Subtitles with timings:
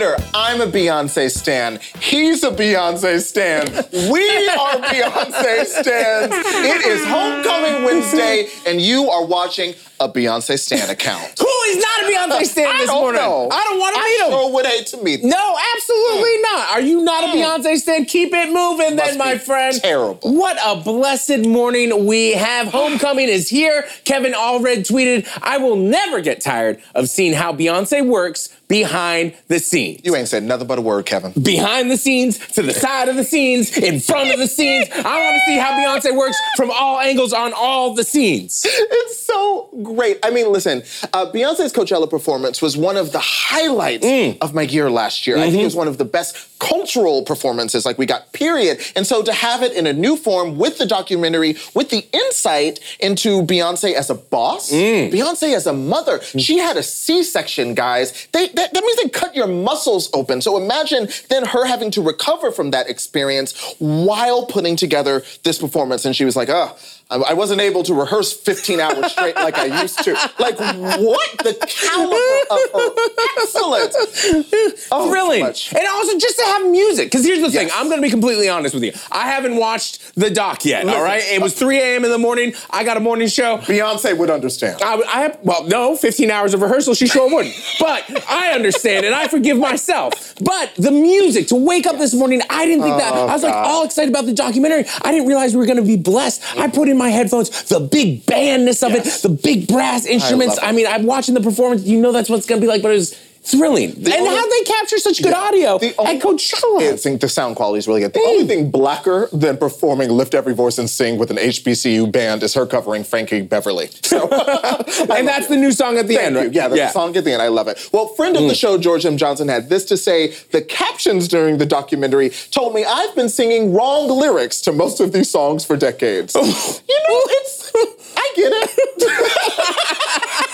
[0.00, 1.80] Twitter, I'm a Beyonce stan.
[1.98, 3.66] He's a Beyonce stan.
[4.10, 6.32] We are Beyonce stans.
[6.32, 11.38] It is Homecoming Wednesday, and you are watching a Beyonce stan account.
[11.38, 13.20] Who is not a Beyonce stan I this don't morning?
[13.20, 13.48] know.
[13.50, 14.30] I don't want to meet him.
[14.30, 15.30] sure would hate to meet them.
[15.30, 16.42] No, absolutely hmm.
[16.42, 16.68] not.
[16.70, 17.36] Are you not a hmm.
[17.36, 18.04] Beyonce stan?
[18.06, 19.80] Keep it moving, Must then, my friend.
[19.82, 20.34] terrible.
[20.34, 22.68] What a blessed morning we have.
[22.68, 23.86] Homecoming is here.
[24.04, 29.58] Kevin Allred tweeted, "I will never get tired of seeing how Beyonce works behind the
[29.58, 31.32] scenes." You ain't said nothing but a word, Kevin.
[31.42, 34.88] behind the scenes, to the side of the scenes, in front of the scenes.
[34.92, 38.66] I want to see how Beyonce works from all angles on all the scenes.
[38.66, 40.18] It's so great.
[40.22, 44.38] I mean, listen, uh, Beyonce's Coachella performance was one of the highlights mm.
[44.40, 45.38] of my year last year.
[45.38, 45.78] I think it was mm-hmm.
[45.78, 48.80] one of the best cultural performances like we got, period.
[48.94, 52.80] And so to have it in a new form with the documentary, with the insight
[53.00, 55.10] into Beyonce as a boss, mm.
[55.10, 58.28] Beyonce as a mother, she had a C-section, guys.
[58.32, 60.40] They, that, that means they cut your muscles open.
[60.40, 66.04] So imagine then her having to recover from that experience while putting together this performance.
[66.04, 66.76] And she was like, oh,
[67.10, 70.12] I wasn't able to rehearse 15 hours straight like I used to.
[70.38, 71.38] Like, what?
[71.38, 72.16] The caliber
[72.50, 74.86] of her excellence.
[74.92, 75.42] Oh, Thrilling.
[75.44, 77.06] And also just to have music.
[77.10, 78.92] Because here's the thing, I'm going to be completely honest with you.
[79.10, 81.02] I haven't watched the doc yet, all Listen.
[81.02, 81.22] right?
[81.24, 82.04] It was uh, 3 a.m.
[82.04, 82.54] in the morning.
[82.70, 83.58] I got a morning show.
[83.58, 84.80] Beyonce would understand.
[84.82, 87.54] I, I have, well, no, 15 hours of rehearsal, she sure wouldn't.
[87.80, 90.34] But I understand and I forgive myself.
[90.42, 93.12] But the music, to wake up this morning, I didn't think that.
[93.14, 94.84] Oh, I was like all excited about the documentary.
[95.02, 96.42] I didn't realize we were gonna be blessed.
[96.56, 99.18] I put in my headphones the big bandness of Yes.
[99.18, 100.58] it, the big brass instruments.
[100.58, 100.62] it.
[100.62, 102.92] I, mean, I'm watching the performance, you know that's what it's gonna be like, but
[102.92, 103.90] it thrilling.
[103.90, 106.92] and only- how they capture such good audio The at only- Coachella.
[106.92, 108.12] I think the sound quality is really good.
[108.12, 108.48] The only mm.
[108.48, 112.66] thing blacker than performing Lift Every Voice and Sing with an HBCU band is her
[112.66, 113.88] covering Frankie Beverly.
[114.02, 114.28] So,
[115.10, 116.40] and that's the new song at the Thank end, you.
[116.42, 116.52] right?
[116.52, 117.42] Yeah, the song at the end.
[117.42, 117.88] I love it.
[117.92, 118.60] Well, friend of the mm.
[118.60, 119.16] show, George M.
[119.16, 123.72] Johnson, had this to say The captions during the documentary told me I've been singing
[123.72, 126.34] wrong lyrics to most of these songs for decades.
[126.34, 127.72] you know, it's.
[128.16, 128.70] I get it.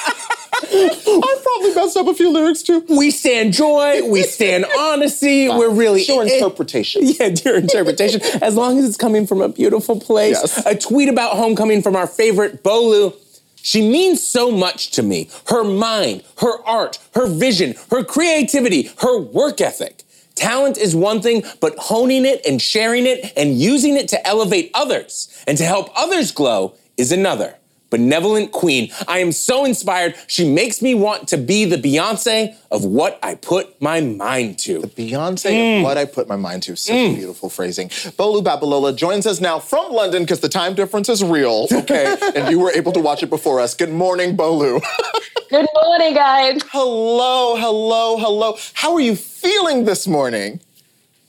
[0.62, 2.84] I probably messed up a few lyrics too.
[2.88, 7.02] We stand joy, we stand honesty, we're really Your it- interpretation.
[7.06, 8.20] Yeah, your interpretation.
[8.42, 10.38] as long as it's coming from a beautiful place.
[10.40, 10.66] Yes.
[10.66, 13.14] A tweet about homecoming from our favorite Bolu.
[13.62, 15.28] She means so much to me.
[15.48, 20.02] Her mind, her art, her vision, her creativity, her work ethic.
[20.36, 24.70] Talent is one thing, but honing it and sharing it and using it to elevate
[24.74, 27.56] others and to help others glow is another.
[27.96, 28.90] Benevolent queen.
[29.08, 30.14] I am so inspired.
[30.26, 34.80] She makes me want to be the Beyonce of what I put my mind to.
[34.80, 35.78] The Beyonce Mm.
[35.78, 36.76] of what I put my mind to.
[36.76, 37.88] Such a beautiful phrasing.
[38.18, 42.16] Bolu Babalola joins us now from London because the time difference is real, okay?
[42.36, 43.74] and you were able to watch it before us.
[43.74, 44.82] Good morning, Bolu.
[45.48, 46.60] Good morning, guys.
[46.72, 48.58] hello, hello, hello.
[48.74, 50.60] How are you feeling this morning?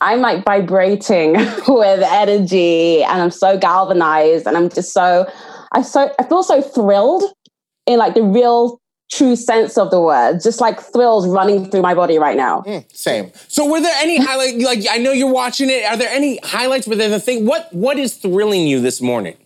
[0.00, 1.32] I'm like vibrating
[1.68, 5.26] with energy and I'm so galvanized and I'm just so
[5.72, 7.24] I so I feel so thrilled
[7.86, 8.80] in like the real
[9.10, 10.40] true sense of the word.
[10.42, 12.62] Just like thrills running through my body right now.
[12.62, 13.32] Mm, same.
[13.48, 15.84] So were there any highlight like I know you're watching it.
[15.84, 16.86] Are there any highlights?
[16.86, 17.46] Were there the thing?
[17.46, 19.36] What what is thrilling you this morning?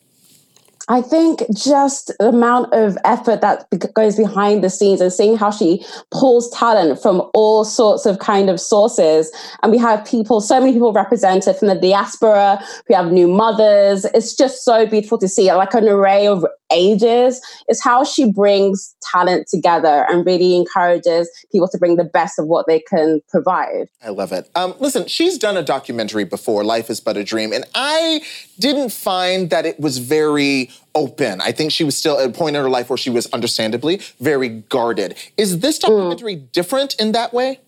[0.88, 5.50] I think just the amount of effort that goes behind the scenes and seeing how
[5.50, 9.30] she pulls talent from all sorts of kind of sources.
[9.62, 12.62] And we have people, so many people represented from the diaspora.
[12.88, 14.04] We have new mothers.
[14.06, 17.40] It's just so beautiful to see like an array of ages.
[17.68, 22.46] is how she brings talent together and really encourages people to bring the best of
[22.46, 23.88] what they can provide.
[24.02, 24.48] I love it.
[24.54, 28.22] Um, listen, she's done a documentary before, Life is But a Dream, and I
[28.58, 31.40] didn't find that it was very open.
[31.40, 34.00] I think she was still at a point in her life where she was understandably
[34.20, 35.16] very guarded.
[35.36, 37.60] Is this documentary different in that way?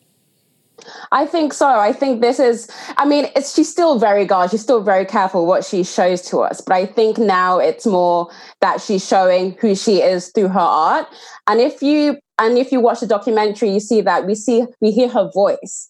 [1.12, 1.66] I think so.
[1.66, 4.50] I think this is, I mean, it's she's still very guarded.
[4.50, 6.60] She's still very careful what she shows to us.
[6.60, 8.30] But I think now it's more
[8.60, 11.06] that she's showing who she is through her art.
[11.46, 14.90] And if you and if you watch the documentary, you see that we see we
[14.90, 15.88] hear her voice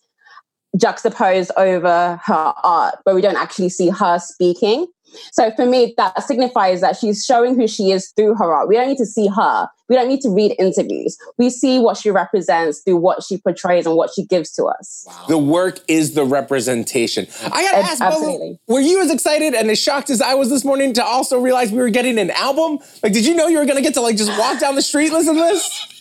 [0.77, 4.87] juxtaposed over her art, but we don't actually see her speaking.
[5.33, 8.69] So for me, that signifies that she's showing who she is through her art.
[8.69, 9.69] We don't need to see her.
[9.89, 11.19] We don't need to read interviews.
[11.37, 15.07] We see what she represents through what she portrays and what she gives to us.
[15.29, 17.27] The work is the representation.
[17.43, 18.59] I gotta ask, absolutely.
[18.67, 21.71] were you as excited and as shocked as I was this morning to also realize
[21.71, 22.79] we were getting an album?
[23.03, 25.13] Like, did you know you were gonna get to like just walk down the street
[25.13, 25.94] listen to this?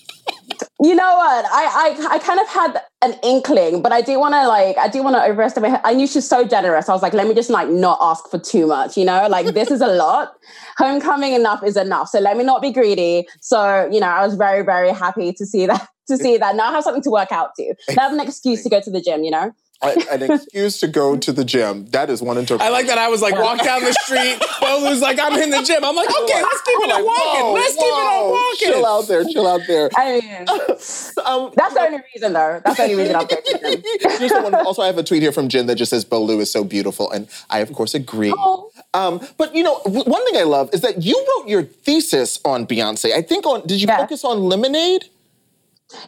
[0.81, 1.45] You know what?
[1.45, 4.87] I, I I kind of had an inkling, but I do want to like I
[4.87, 5.81] do want to overestimate her.
[5.83, 6.89] I knew she's so generous.
[6.89, 8.97] I was like, let me just like not ask for too much.
[8.97, 10.33] You know, like this is a lot.
[10.77, 12.09] Homecoming enough is enough.
[12.09, 13.27] So let me not be greedy.
[13.39, 16.55] So you know, I was very very happy to see that to see that.
[16.55, 17.75] Now I have something to work out to.
[17.95, 19.23] Now I have an excuse to go to the gym.
[19.23, 19.51] You know
[19.83, 21.85] an excuse to go to the gym.
[21.87, 22.73] That is one interpretation.
[22.73, 22.97] I like that.
[22.97, 24.39] I was like, walk down the street.
[24.61, 25.83] Bolu's like, I'm in the gym.
[25.83, 27.53] I'm like, okay, let's keep it on walking.
[27.53, 28.67] Let's whoa, keep it on walking.
[28.67, 29.23] Chill out there.
[29.25, 29.89] Chill out there.
[29.95, 30.47] I mean,
[31.25, 32.61] um, that's the only reason, though.
[32.63, 35.75] That's the only reason I'm going Also, I have a tweet here from Jen that
[35.75, 38.33] just says Bolu is so beautiful, and I of course agree.
[38.35, 38.71] Oh.
[38.93, 42.65] Um, but you know, one thing I love is that you wrote your thesis on
[42.65, 43.13] Beyonce.
[43.13, 43.65] I think on.
[43.67, 43.97] Did you yeah.
[43.97, 45.05] focus on Lemonade?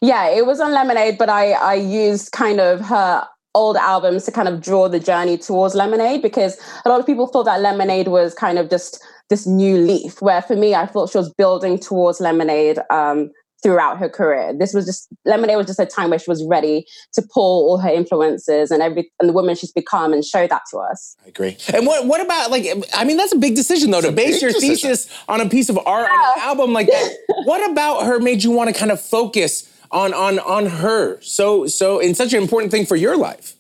[0.02, 4.32] Yeah, it was on Lemonade, but I I used kind of her old albums to
[4.32, 8.10] kind of draw the journey towards Lemonade because a lot of people thought that Lemonade
[8.10, 11.80] was kind of just this new leaf, where for me, I thought she was building
[11.80, 13.32] towards Lemonade um,
[13.64, 14.54] throughout her career.
[14.54, 17.78] This was just Lemonade was just a time where she was ready to pull all
[17.80, 21.16] her influences and every and the woman she's become and show that to us.
[21.26, 21.58] I agree.
[21.74, 24.42] And what what about like I mean that's a big decision though it's to base
[24.42, 24.90] your decision.
[24.92, 26.18] thesis on a piece of art yeah.
[26.18, 27.18] on an album like that.
[27.46, 31.20] what about her made you want to kind of focus on on on her.
[31.22, 33.56] So so in such an important thing for your life.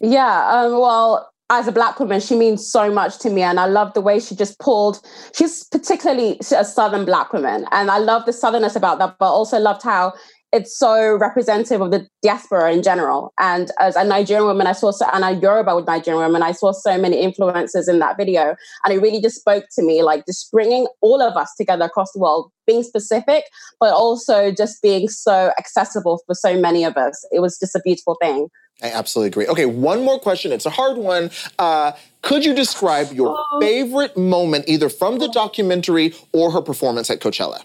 [0.00, 3.66] Yeah um, well as a black woman she means so much to me and i
[3.66, 5.00] love the way she just pulled
[5.34, 9.58] she's particularly a southern black woman and i love the southernness about that but also
[9.58, 10.12] loved how
[10.54, 13.34] it's so representative of the diaspora in general.
[13.40, 16.52] And as a Nigerian woman, I saw so, and a Yoruba with Nigerian woman, I
[16.52, 18.54] saw so many influences in that video.
[18.84, 22.12] And it really just spoke to me, like just bringing all of us together across
[22.12, 23.42] the world, being specific,
[23.80, 27.26] but also just being so accessible for so many of us.
[27.32, 28.46] It was just a beautiful thing.
[28.80, 29.46] I absolutely agree.
[29.48, 30.52] Okay, one more question.
[30.52, 31.30] It's a hard one.
[31.58, 31.92] Uh,
[32.22, 33.60] could you describe your oh.
[33.60, 37.64] favorite moment, either from the documentary or her performance at Coachella?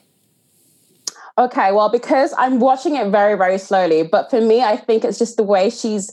[1.39, 5.17] Okay, well, because I'm watching it very, very slowly, but for me, I think it's
[5.17, 6.11] just the way she's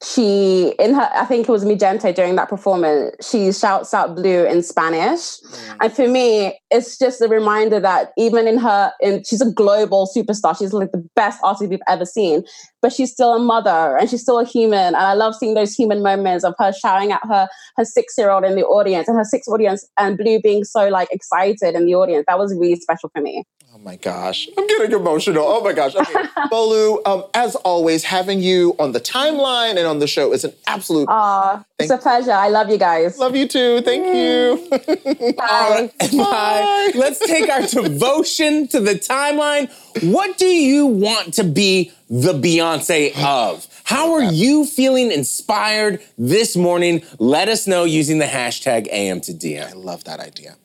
[0.00, 4.14] she in her i think it was Mi Gente during that performance she shouts out
[4.14, 5.40] blue in spanish.
[5.40, 5.76] Mm.
[5.80, 10.08] and for me it's just a reminder that even in her in she's a global
[10.16, 10.56] superstar.
[10.56, 12.44] She's like the best artist we've ever seen
[12.80, 14.78] but she's still a mother and she's still a human.
[14.78, 18.30] And i love seeing those human moments of her shouting at her her six year
[18.30, 21.86] old in the audience and her six audience and blue being so like excited in
[21.86, 22.24] the audience.
[22.28, 23.44] That was really special for me
[23.74, 25.44] Oh my gosh, I'm getting emotional.
[25.46, 25.94] Oh my gosh.
[25.94, 26.12] Okay.
[26.50, 30.52] Bolu, um, as always, having you on the timeline and on the show is an
[30.66, 31.06] absolute.
[31.08, 32.32] Aw, it's a pleasure.
[32.32, 33.18] I love you guys.
[33.18, 33.80] Love you too.
[33.82, 34.68] Thank you.
[35.36, 35.92] Bye.
[36.00, 36.08] Bye.
[36.16, 36.92] Bye.
[36.94, 39.70] Let's take our devotion to the timeline.
[40.02, 43.66] What do you want to be the Beyonce of?
[43.84, 47.02] How are you feeling inspired this morning?
[47.18, 49.70] Let us know using the hashtag AM to DM.
[49.70, 50.56] I love that idea.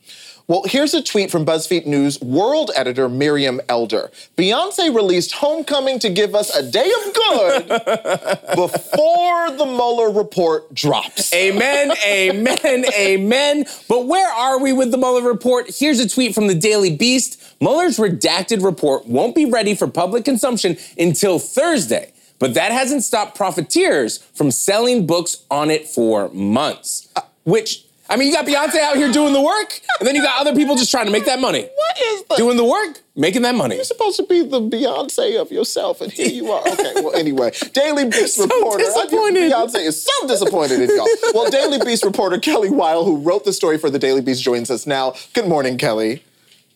[0.45, 4.11] Well, here's a tweet from BuzzFeed News world editor Miriam Elder.
[4.37, 7.67] Beyonce released Homecoming to give us a day of good
[8.55, 11.33] before the Mueller report drops.
[11.33, 13.65] Amen, amen, amen.
[13.87, 15.67] But where are we with the Mueller report?
[15.73, 17.41] Here's a tweet from the Daily Beast.
[17.61, 22.11] Mueller's redacted report won't be ready for public consumption until Thursday.
[22.39, 28.15] But that hasn't stopped profiteers from selling books on it for months, uh, which I
[28.15, 30.75] mean, you got Beyonce out here doing the work, and then you got other people
[30.75, 31.63] just trying to make that money.
[31.63, 33.73] What is the doing the work, making that money?
[33.73, 36.61] You're supposed to be the Beyonce of yourself, and here you are.
[36.61, 39.51] Okay, well, anyway, Daily Beast so reporter disappointed.
[39.51, 41.07] Beyonce is so disappointed in y'all.
[41.33, 44.69] Well, Daily Beast reporter Kelly Weil, who wrote the story for the Daily Beast, joins
[44.69, 45.15] us now.
[45.33, 46.21] Good morning, Kelly.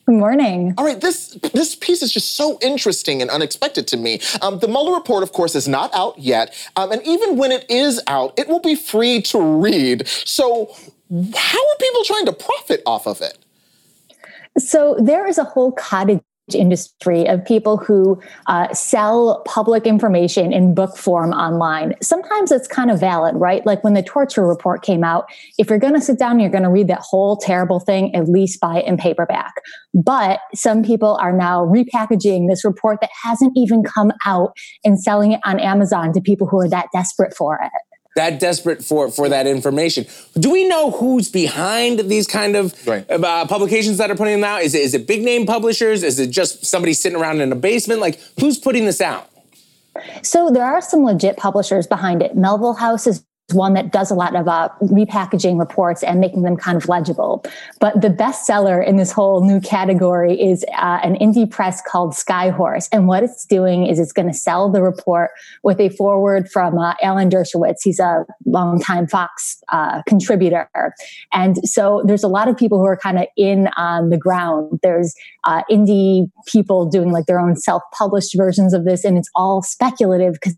[0.08, 0.74] Good morning.
[0.78, 4.22] All right, this this piece is just so interesting and unexpected to me.
[4.42, 7.64] Um, the Mueller report, of course, is not out yet, um, and even when it
[7.70, 10.08] is out, it will be free to read.
[10.08, 10.74] So,
[11.10, 13.38] how are people trying to profit off of it?
[14.58, 16.22] So there is a whole cottage
[16.54, 21.94] industry of people who uh, sell public information in book form online.
[22.02, 23.66] Sometimes it's kind of valid, right?
[23.66, 25.26] Like when the torture report came out,
[25.58, 28.30] if you're going to sit down, you're going to read that whole terrible thing, at
[28.30, 29.54] least buy it in paperback.
[29.94, 35.34] But some people are now repackaging this report that hasn't even come out and selling
[35.34, 37.72] it on Amazon to people who are that desperate for it
[38.18, 40.06] that desperate for for that information.
[40.34, 43.10] Do we know who's behind these kind of right.
[43.10, 44.64] uh, publications that are putting them out?
[44.64, 46.04] Is it is it big name publishers?
[46.04, 48.02] Is it just somebody sitting around in a basement?
[48.02, 49.30] Like who's putting this out?
[50.22, 52.36] So there are some legit publishers behind it.
[52.36, 56.58] Melville House is one that does a lot of uh, repackaging reports and making them
[56.58, 57.46] kind of legible.
[57.80, 62.89] But the bestseller in this whole new category is uh, an indie press called Skyhorse.
[62.92, 65.32] And what it's doing is it's going to sell the report
[65.63, 67.77] with a foreword from uh, Alan Dershowitz.
[67.84, 70.70] He's a longtime Fox uh, contributor.
[71.32, 74.80] And so there's a lot of people who are kind of in on the ground.
[74.84, 79.30] There's uh, indie people doing like their own self published versions of this, and it's
[79.36, 80.56] all speculative because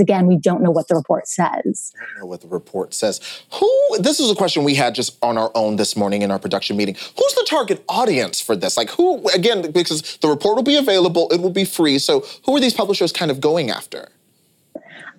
[0.00, 1.92] again, we don't know what the report says.
[2.00, 3.20] I don't know what the report says.
[3.52, 6.38] Who, this is a question we had just on our own this morning in our
[6.38, 6.94] production meeting.
[6.94, 8.76] Who's the target audience for this?
[8.76, 11.98] Like, who, again, because the report will be available, it will be free.
[11.98, 14.08] So, who are these publishers kind of going after?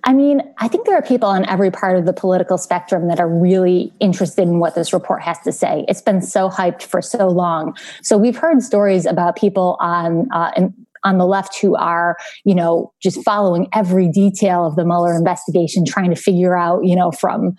[0.06, 3.18] I mean, I think there are people on every part of the political spectrum that
[3.18, 5.86] are really interested in what this report has to say.
[5.88, 7.74] It's been so hyped for so long.
[8.02, 10.74] So we've heard stories about people on uh, in,
[11.04, 15.84] on the left who are, you know, just following every detail of the Mueller investigation,
[15.86, 17.54] trying to figure out, you know, from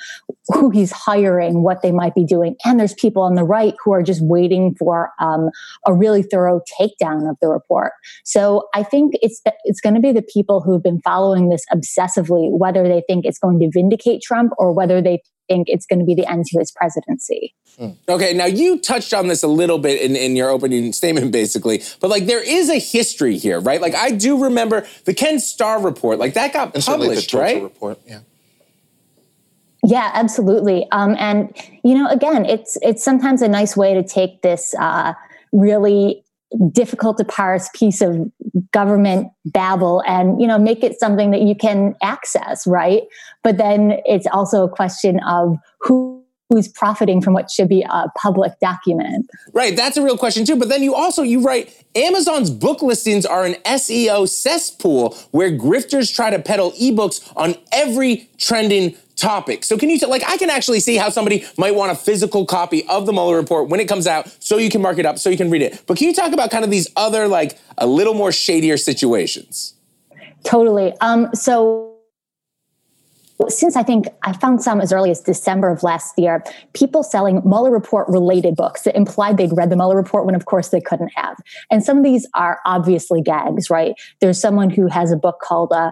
[0.48, 2.56] who he's hiring, what they might be doing.
[2.66, 5.50] And there's people on the right who are just waiting for um,
[5.86, 7.94] a really thorough takedown of the report.
[8.24, 12.50] So I think it's it's going to be the people who've been following this obsessively,
[12.52, 16.06] whether they think it's going to vindicate Trump or whether they think it's going to
[16.06, 17.54] be the end to his presidency.
[17.80, 17.96] Mm.
[18.08, 21.84] Okay, now you touched on this a little bit in, in your opening statement, basically,
[22.00, 23.82] but like there is a history here, right?
[23.82, 27.62] Like I do remember the Ken Starr report, like that got and published, the right?
[27.62, 28.20] Report, yeah.
[29.84, 30.88] Yeah, absolutely.
[30.92, 35.14] Um, and you know, again, it's it's sometimes a nice way to take this uh,
[35.52, 36.25] really
[36.72, 38.32] difficult to parse piece of
[38.72, 43.04] government babble and you know make it something that you can access right?
[43.44, 48.06] But then it's also a question of who who's profiting from what should be a
[48.18, 52.50] public document right that's a real question too but then you also you write amazon's
[52.50, 58.96] book listings are an seo cesspool where grifters try to peddle ebooks on every trending
[59.16, 59.64] topic.
[59.64, 62.46] So can you t- like I can actually see how somebody might want a physical
[62.46, 65.20] copy of the Mueller report when it comes out so you can mark it up
[65.20, 65.84] so you can read it.
[65.88, 69.74] But can you talk about kind of these other like a little more shadier situations?
[70.44, 70.94] Totally.
[71.00, 71.95] Um so
[73.50, 77.42] since I think I found some as early as December of last year, people selling
[77.46, 80.82] Mueller report related books that implied they'd read the Mueller report when, of course, they
[80.82, 81.38] couldn't have.
[81.70, 83.96] And some of these are obviously gags, right?
[84.22, 85.92] There's someone who has a book called uh,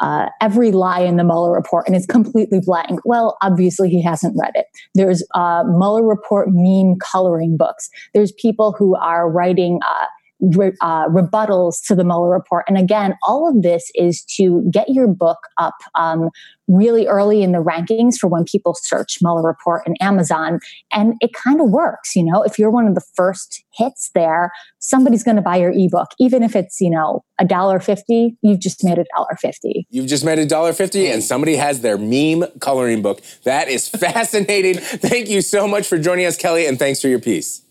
[0.00, 3.00] uh, every lie in the Mueller report and it's completely blank.
[3.04, 4.66] Well, obviously he hasn't read it.
[4.94, 7.90] There's uh, Mueller report meme coloring books.
[8.14, 10.06] There's people who are writing uh,
[10.40, 12.64] re- uh, rebuttals to the Mueller report.
[12.68, 16.30] And again, all of this is to get your book up um,
[16.68, 20.60] really early in the rankings for when people search Mueller report in Amazon.
[20.92, 24.50] And it kind of works, you know, if you're one of the first hits there,
[24.78, 28.60] somebody's going to buy your ebook, even if it's, you know, a dollar fifty, you've
[28.60, 29.86] just made a dollar fifty.
[29.90, 33.20] You've just made a dollar fifty and somebody has their meme coloring book.
[33.44, 34.76] That is fascinating.
[34.76, 37.62] Thank you so much for joining us, Kelly, and thanks for your piece.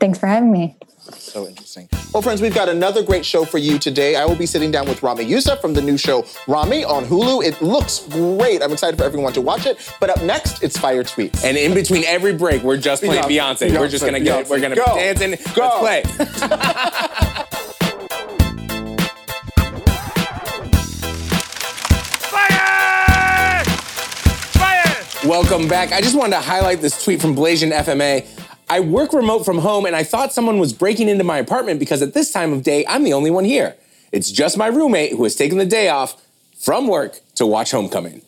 [0.00, 0.76] Thanks for having me.
[1.12, 1.88] So interesting.
[2.12, 4.16] Well, friends, we've got another great show for you today.
[4.16, 7.44] I will be sitting down with Ramy Youssef from the new show Ramy on Hulu.
[7.44, 8.62] It looks great.
[8.62, 9.92] I'm excited for everyone to watch it.
[10.00, 11.44] But up next, it's Fire Tweets.
[11.44, 13.70] And in between every break, we're just playing Beyonce.
[13.70, 13.78] Beyonce.
[13.80, 14.46] We're just gonna get.
[14.46, 14.50] Beyonce.
[14.50, 14.94] We're gonna Go.
[14.94, 15.30] be dancing.
[15.54, 15.80] Go.
[15.82, 17.04] Let's play.
[22.34, 23.64] Fire!
[24.54, 25.28] Fire!
[25.28, 25.92] Welcome back.
[25.92, 28.26] I just wanted to highlight this tweet from Blasian FMA.
[28.68, 32.02] I work remote from home and I thought someone was breaking into my apartment because
[32.02, 33.76] at this time of day, I'm the only one here.
[34.12, 36.20] It's just my roommate who has taken the day off
[36.58, 38.22] from work to watch Homecoming.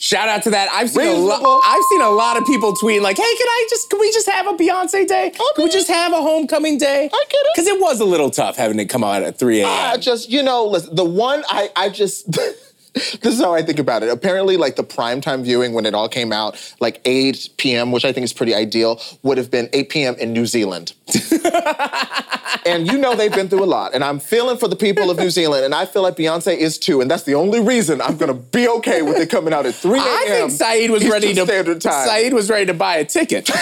[0.00, 0.68] Shout out to that.
[0.70, 1.26] I've seen Reasonable.
[1.26, 1.62] a lot.
[1.64, 4.28] I've seen a lot of people tweeting like, "Hey, can I just can we just
[4.28, 5.30] have a Beyonce day?
[5.30, 8.30] Can we just have a homecoming day?" I get it because it was a little
[8.30, 9.68] tough having to come out at 3 a.m.
[9.68, 12.38] I just you know, listen, the one I I just.
[13.20, 14.08] this is how I think about it.
[14.08, 18.12] Apparently, like the primetime viewing when it all came out, like 8 p.m., which I
[18.12, 20.14] think is pretty ideal, would have been 8 p.m.
[20.16, 20.94] in New Zealand.
[22.66, 23.94] and you know they've been through a lot.
[23.94, 26.78] And I'm feeling for the people of New Zealand, and I feel like Beyonce is
[26.78, 27.00] too.
[27.00, 29.98] And that's the only reason I'm gonna be okay with it coming out at 3
[29.98, 30.06] a.m.
[30.06, 32.06] I think Saeed was ready to standard time.
[32.06, 33.46] Saeed was ready to buy a ticket.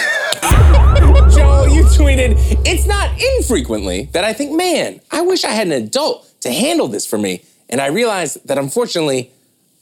[1.29, 5.73] Joel, you tweeted, it's not infrequently that I think, man, I wish I had an
[5.73, 7.43] adult to handle this for me.
[7.69, 9.31] And I realized that unfortunately,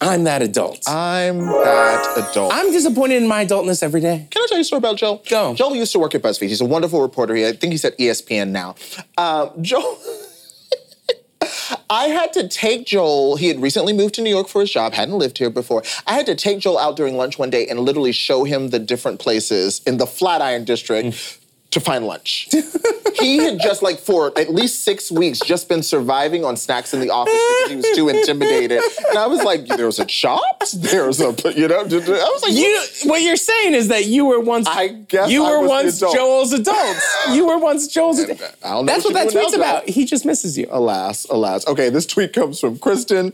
[0.01, 0.83] I'm that adult.
[0.87, 2.51] I'm that adult.
[2.53, 4.27] I'm disappointed in my adultness every day.
[4.29, 5.23] Can I tell you a story about Joel?
[5.29, 5.53] Go.
[5.53, 6.49] Joel used to work at BuzzFeed.
[6.49, 7.33] He's a wonderful reporter.
[7.35, 8.75] He, I think he's at ESPN now.
[9.17, 9.97] Uh, Joel.
[11.89, 13.37] I had to take Joel.
[13.37, 15.83] He had recently moved to New York for his job, hadn't lived here before.
[16.07, 18.79] I had to take Joel out during lunch one day and literally show him the
[18.79, 21.39] different places in the Flatiron District.
[21.75, 22.47] To find lunch.
[23.19, 27.01] he had just like for at least six weeks just been surviving on snacks in
[27.01, 28.81] the office because he was too intimidated.
[29.09, 31.81] And I was like, there was a chops, there was a you know.
[31.81, 34.67] I was like, You, what you're saying is that you were once.
[34.69, 36.15] I guess you were once adult.
[36.15, 37.05] Joel's adults.
[37.33, 38.21] you were once Joel's.
[38.21, 39.89] Uh, I don't know That's what what, that tweet's now, about.
[39.89, 40.67] He just misses you.
[40.71, 41.67] Alas, alas.
[41.67, 43.33] Okay, this tweet comes from Kristen.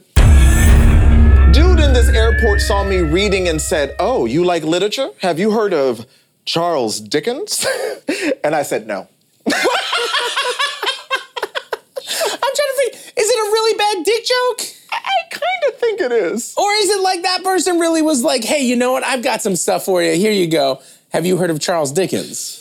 [1.53, 5.09] Dude in this airport saw me reading and said, Oh, you like literature?
[5.19, 6.07] Have you heard of
[6.45, 7.65] Charles Dickens?
[8.43, 9.07] and I said, No.
[9.47, 9.51] I'm
[12.55, 12.93] trying to think.
[13.17, 14.61] Is it a really bad dick joke?
[14.91, 16.53] I kind of think it is.
[16.57, 19.03] Or is it like that person really was like, hey, you know what?
[19.03, 20.13] I've got some stuff for you.
[20.15, 20.81] Here you go.
[21.09, 22.57] Have you heard of Charles Dickens?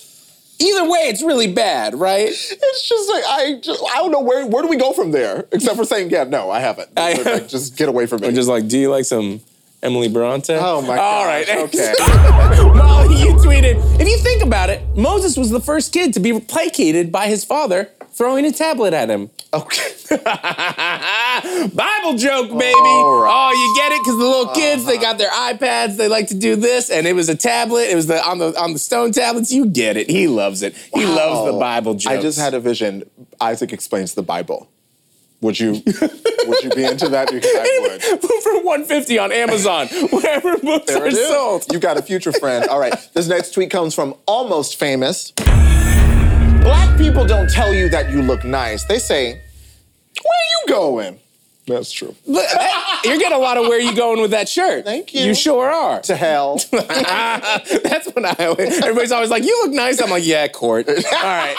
[0.60, 2.28] Either way, it's really bad, right?
[2.28, 5.46] It's just like I just I don't know where where do we go from there?
[5.52, 6.90] Except for saying, yeah, no, I haven't.
[6.98, 8.28] I- Like, just get away from me.
[8.28, 9.40] Or just like, do you like some
[9.82, 10.54] Emily Bronte?
[10.54, 11.58] Oh my All gosh, right.
[11.74, 11.94] okay.
[12.78, 14.00] Molly, you tweeted.
[14.00, 17.44] If you think about it, Moses was the first kid to be placated by his
[17.44, 19.30] father throwing a tablet at him.
[19.54, 19.94] okay.
[21.74, 22.74] Bible joke, baby.
[22.76, 23.32] All right.
[23.32, 24.00] Oh, you get it?
[24.02, 25.02] Because the little kids, they uh-huh.
[25.02, 25.96] got their iPads.
[25.96, 27.88] They like to do this, and it was a tablet.
[27.90, 29.50] It was the on the on the stone tablets.
[29.50, 30.10] You get it.
[30.10, 30.74] He loves it.
[30.92, 32.06] He loves the Bible jokes.
[32.06, 33.04] I just had a vision.
[33.40, 34.68] Isaac explains the Bible.
[35.42, 37.30] Would you would you be into that?
[37.32, 37.78] Because I
[38.20, 38.20] would.
[38.42, 41.64] for 150 on Amazon, wherever books There are sold.
[41.72, 42.66] You got a future friend.
[42.68, 42.94] All right.
[43.14, 45.32] This next tweet comes from Almost Famous.
[45.32, 48.84] Black people don't tell you that you look nice.
[48.84, 51.18] They say, Where you going?
[51.66, 52.14] That's true.
[52.26, 54.84] You're getting a lot of where you going with that shirt.
[54.84, 55.22] Thank you.
[55.22, 56.00] You sure are.
[56.02, 56.56] To hell.
[56.72, 60.02] That's what I always, everybody's always like, you look nice.
[60.02, 60.88] I'm like, yeah, court.
[60.88, 61.56] All right.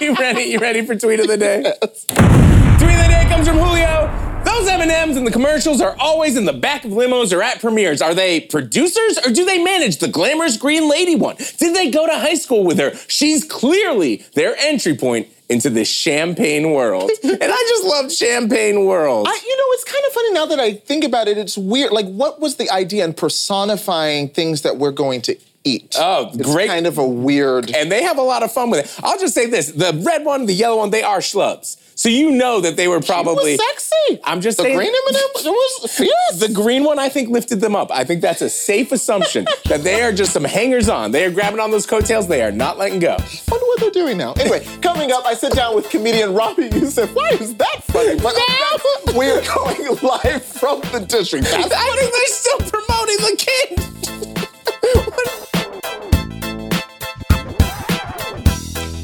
[0.00, 0.44] you ready?
[0.44, 2.61] You ready for tweet of the day?
[2.82, 4.42] Tweet of the day comes from Julio.
[4.44, 8.02] Those M&Ms in the commercials are always in the back of limos or at premieres.
[8.02, 11.36] Are they producers or do they manage the glamorous green lady one?
[11.58, 12.92] Did they go to high school with her?
[13.06, 17.12] She's clearly their entry point into this champagne world.
[17.22, 19.28] and I just love champagne world.
[19.28, 21.38] I, you know, it's kind of funny now that I think about it.
[21.38, 21.92] It's weird.
[21.92, 25.94] Like, what was the idea in personifying things that we're going to eat?
[25.98, 26.68] Oh, it's great.
[26.68, 27.70] kind of a weird.
[27.74, 29.04] and they have a lot of fun with it.
[29.04, 31.76] I'll just say this: the red one, the yellow one, they are schlubs.
[31.94, 34.18] So you know that they were probably sexy.
[34.24, 35.14] I'm just the saying- green M&M.
[35.14, 36.40] It was fierce.
[36.40, 37.90] The green one, I think, lifted them up.
[37.92, 41.12] I think that's a safe assumption that they are just some hangers on.
[41.12, 42.26] They are grabbing on those coattails.
[42.28, 43.12] They are not letting go.
[43.12, 44.32] I wonder what they're doing now.
[44.32, 47.14] Anyway, coming up, I sit down with comedian Robbie Youssef.
[47.14, 48.18] Why is that funny?
[48.18, 48.34] But
[49.14, 51.44] we're going live from the district.
[51.44, 53.78] That's I think they're still promoting the kid.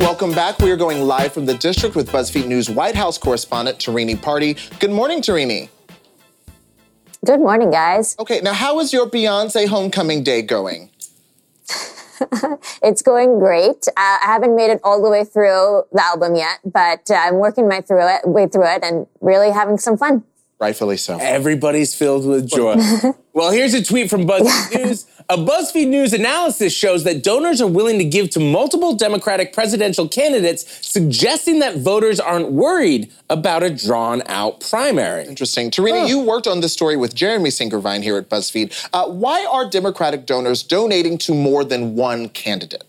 [0.01, 0.61] Welcome back.
[0.61, 4.57] We are going live from the district with BuzzFeed News White House correspondent Tarini Parti.
[4.79, 5.69] Good morning, Tarini.
[7.25, 8.15] Good morning, guys.
[8.21, 10.91] Okay, now how is your Beyonce homecoming day going?
[12.83, 13.87] It's going great.
[13.89, 17.37] Uh, I haven't made it all the way through the album yet, but uh, I'm
[17.37, 20.25] working my through it, way through it, and really having some fun.
[20.61, 21.19] Rightfully so.
[21.21, 22.77] Everybody's filled with joy.
[23.33, 25.07] well, here's a tweet from BuzzFeed News.
[25.29, 30.09] A BuzzFeed News analysis shows that donors are willing to give to multiple Democratic presidential
[30.09, 35.27] candidates, suggesting that voters aren't worried about a drawn out primary.
[35.27, 35.71] Interesting.
[35.71, 38.89] Tarini, you worked on this story with Jeremy Singer-Vine here at BuzzFeed.
[38.93, 42.83] Uh, why are Democratic donors donating to more than one candidate?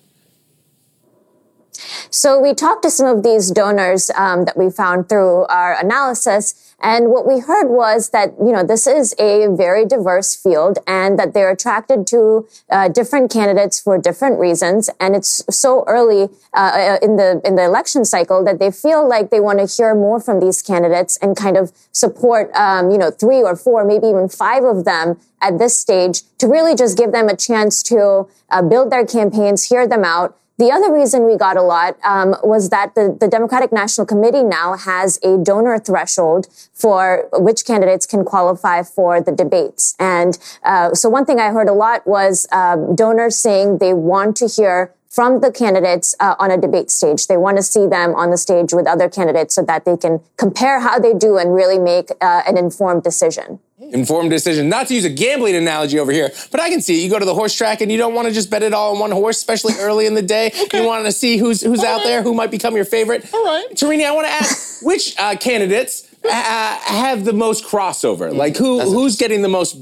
[2.09, 6.68] So we talked to some of these donors um, that we found through our analysis,
[6.81, 11.19] and what we heard was that you know this is a very diverse field, and
[11.19, 14.89] that they're attracted to uh, different candidates for different reasons.
[14.99, 19.29] And it's so early uh, in the in the election cycle that they feel like
[19.29, 23.11] they want to hear more from these candidates and kind of support um, you know
[23.11, 27.11] three or four, maybe even five of them at this stage to really just give
[27.11, 30.37] them a chance to uh, build their campaigns, hear them out.
[30.59, 34.43] The other reason we got a lot um, was that the, the Democratic National Committee
[34.43, 39.95] now has a donor threshold for which candidates can qualify for the debates.
[39.99, 44.35] And uh, so one thing I heard a lot was um, donors saying they want
[44.37, 47.27] to hear from the candidates uh, on a debate stage.
[47.27, 50.21] They want to see them on the stage with other candidates so that they can
[50.37, 53.59] compare how they do and really make uh, an informed decision.
[53.79, 54.69] Informed decision.
[54.69, 57.03] Not to use a gambling analogy over here, but I can see it.
[57.03, 58.93] You go to the horse track and you don't want to just bet it all
[58.93, 60.51] on one horse, especially early in the day.
[60.73, 63.33] You want to see who's who's out there, who might become your favorite.
[63.33, 63.65] All right.
[63.71, 68.33] Tarini, I want to ask which uh, candidates uh, have the most crossover?
[68.33, 69.77] Like who who's getting the most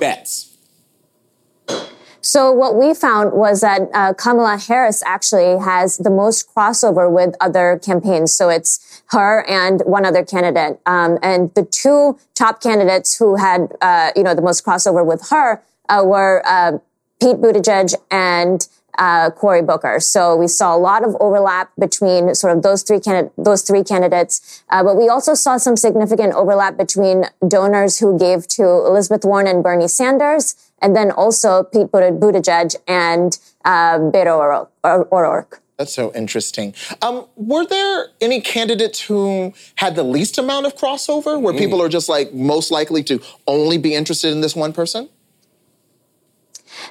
[0.00, 0.51] bets?
[2.22, 7.34] So what we found was that uh, Kamala Harris actually has the most crossover with
[7.40, 8.32] other campaigns.
[8.32, 10.80] So it's her and one other candidate.
[10.86, 15.28] Um, and the two top candidates who had, uh, you know, the most crossover with
[15.30, 16.78] her uh, were uh,
[17.20, 18.66] Pete Buttigieg and
[18.98, 20.00] uh, Cory Booker.
[20.00, 23.82] So we saw a lot of overlap between sort of those three candid- those three
[23.82, 29.24] candidates, uh, but we also saw some significant overlap between donors who gave to Elizabeth
[29.24, 35.62] Warren and Bernie Sanders, and then also Pete Buttigieg and uh, Beto O'Rourke.
[35.78, 36.74] That's so interesting.
[37.00, 41.58] Um, were there any candidates who had the least amount of crossover, where mm.
[41.58, 45.08] people are just like most likely to only be interested in this one person?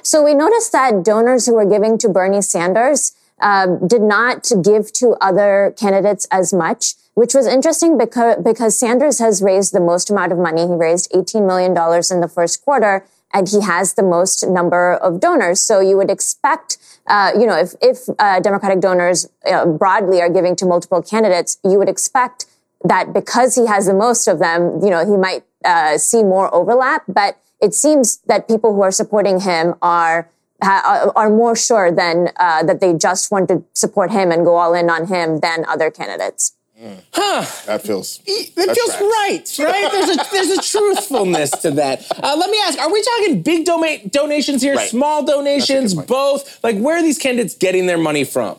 [0.02, 4.92] So we noticed that donors who were giving to Bernie Sanders uh, did not give
[4.94, 10.10] to other candidates as much, which was interesting because, because Sanders has raised the most
[10.10, 10.66] amount of money.
[10.66, 15.20] He raised $18 million in the first quarter, and he has the most number of
[15.20, 15.60] donors.
[15.60, 20.28] So you would expect, uh, you know, if, if uh, Democratic donors uh, broadly are
[20.28, 22.46] giving to multiple candidates, you would expect
[22.84, 26.52] that because he has the most of them, you know, he might uh, see more
[26.54, 27.04] overlap.
[27.08, 30.28] But it seems that people who are supporting him are
[30.64, 34.74] are more sure than uh, that they just want to support him and go all
[34.74, 36.52] in on him than other candidates.
[36.82, 37.00] Mm.
[37.12, 37.46] Huh.
[37.66, 38.18] That feels.
[38.18, 39.92] That feels right, right?
[39.92, 42.04] There's a there's a truthfulness to that.
[42.10, 44.88] Uh, let me ask: Are we talking big doma- donations here, right.
[44.88, 46.62] small donations, both?
[46.64, 48.58] Like, where are these candidates getting their money from?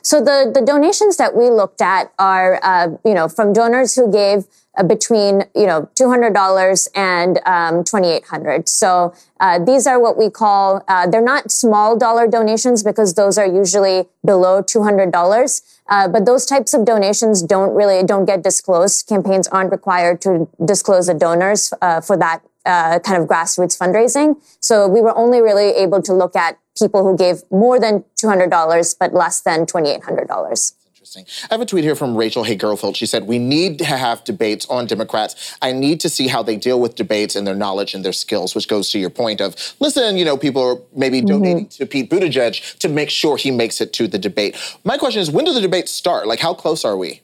[0.00, 4.10] So the the donations that we looked at are, uh, you know, from donors who
[4.10, 4.46] gave
[4.78, 8.70] uh, between you know two hundred dollars and um, twenty eight hundred.
[8.70, 13.36] So uh, these are what we call uh, they're not small dollar donations because those
[13.36, 15.60] are usually below two hundred dollars.
[15.88, 19.06] Uh, but those types of donations don't really don't get disclosed.
[19.08, 24.36] Campaigns aren't required to disclose the donors uh, for that uh, kind of grassroots fundraising.
[24.60, 28.28] So we were only really able to look at people who gave more than two
[28.28, 31.26] hundred dollars but less than twenty eight hundred dollars interesting.
[31.50, 32.96] I have a tweet here from Rachel Hay Girlfield.
[32.96, 35.56] She said, We need to have debates on Democrats.
[35.60, 38.54] I need to see how they deal with debates and their knowledge and their skills,
[38.54, 41.26] which goes to your point of listen, you know, people are maybe mm-hmm.
[41.26, 44.56] donating to Pete Buttigieg to make sure he makes it to the debate.
[44.84, 46.28] My question is, when do the debates start?
[46.28, 47.20] Like, how close are we?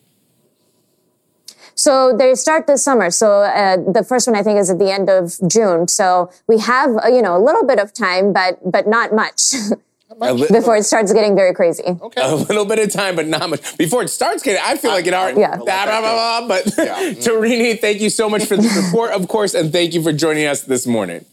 [1.77, 3.11] So they start this summer.
[3.11, 5.87] So uh, the first one I think is at the end of June.
[5.87, 9.55] So we have uh, you know a little bit of time, but but not much.
[10.17, 11.83] Li- before it starts getting very crazy.
[11.85, 12.23] Okay.
[12.23, 13.77] A little bit of time, but not much.
[13.77, 15.41] Before it starts getting, I feel like it already.
[15.41, 15.57] Yeah.
[15.57, 16.95] Blah, blah, blah, blah, but yeah.
[17.13, 20.47] Tarini, thank you so much for the support, of course, and thank you for joining
[20.47, 21.27] us this morning.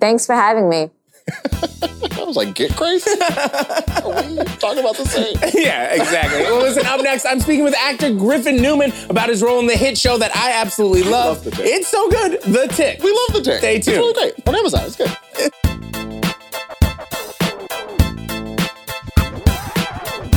[0.00, 0.90] Thanks for having me.
[1.52, 3.08] I was like, get crazy?
[3.20, 5.36] Are we talking about the same?
[5.54, 6.42] yeah, exactly.
[6.42, 9.76] well, listen, up next, I'm speaking with actor Griffin Newman about his role in the
[9.76, 11.46] hit show that I absolutely love.
[11.46, 13.00] love it's so good, The Tick.
[13.02, 13.58] We love The Tick.
[13.58, 13.98] Stay tuned.
[13.98, 14.48] It's really great.
[14.48, 15.91] On Amazon, it's good.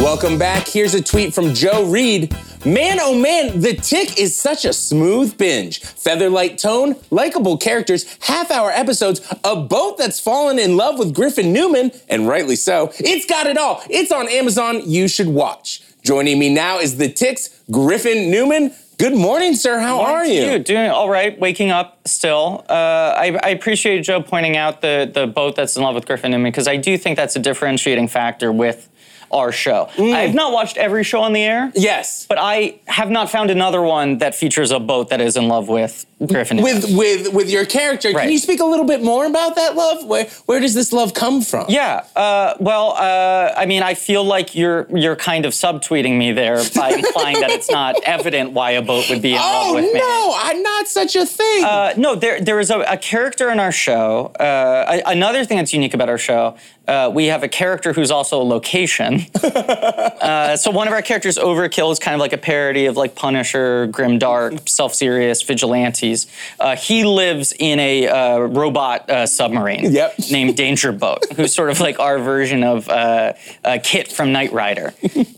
[0.05, 0.67] Welcome back.
[0.67, 2.31] Here's a tweet from Joe Reed.
[2.63, 5.81] Man, oh man, The Tick is such a smooth binge.
[5.81, 11.51] Featherlight tone, likable characters, half hour episodes, a boat that's fallen in love with Griffin
[11.51, 12.91] Newman, and rightly so.
[12.99, 13.81] It's got it all.
[13.89, 14.83] It's on Amazon.
[14.85, 15.81] You should watch.
[16.03, 18.75] Joining me now is The Tick's Griffin Newman.
[18.99, 19.79] Good morning, sir.
[19.79, 20.51] How morning are you?
[20.51, 20.59] you?
[20.59, 21.37] Doing all right.
[21.39, 22.63] Waking up still.
[22.69, 26.31] Uh, I, I, appreciate Joe pointing out the the boat that's in love with Griffin
[26.31, 28.87] Newman because I do think that's a differentiating factor with
[29.31, 29.89] our show.
[29.95, 30.13] Mm.
[30.13, 31.71] I have not watched every show on the air.
[31.75, 32.25] Yes.
[32.27, 35.67] But I have not found another one that features a boat that is in love
[35.67, 36.61] with Griffin.
[36.61, 38.11] With with with your character.
[38.11, 38.23] Right.
[38.23, 40.05] Can you speak a little bit more about that love?
[40.05, 41.65] Where where does this love come from?
[41.67, 42.05] Yeah.
[42.15, 46.63] Uh, well, uh, I mean, I feel like you're you're kind of subtweeting me there
[46.73, 49.93] by implying that it's not evident why a boat would be in oh, love with
[49.93, 49.99] me.
[50.01, 51.65] Oh no, I'm not such a thing.
[51.65, 54.27] Uh, no, there there is a, a character in our show.
[54.39, 56.55] Uh, another thing that's unique about our show
[56.87, 59.24] uh, we have a character who's also a location.
[59.43, 63.15] uh, so one of our characters, Overkill, is kind of like a parody of like
[63.15, 66.27] Punisher, grim dark, self-serious vigilantes.
[66.59, 70.15] Uh, he lives in a uh, robot uh, submarine yep.
[70.31, 73.33] named Danger Boat, who's sort of like our version of uh,
[73.63, 74.93] KITT from Knight Rider.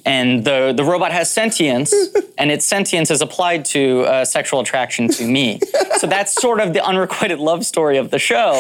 [0.05, 1.93] and the the robot has sentience,
[2.37, 5.59] and its sentience is applied to sexual attraction to me.
[5.97, 8.53] so that's sort of the unrequited love story of the show.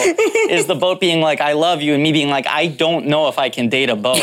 [0.49, 3.27] Is the boat being like I love you, and me being like I don't know
[3.27, 4.21] if I can date a boat.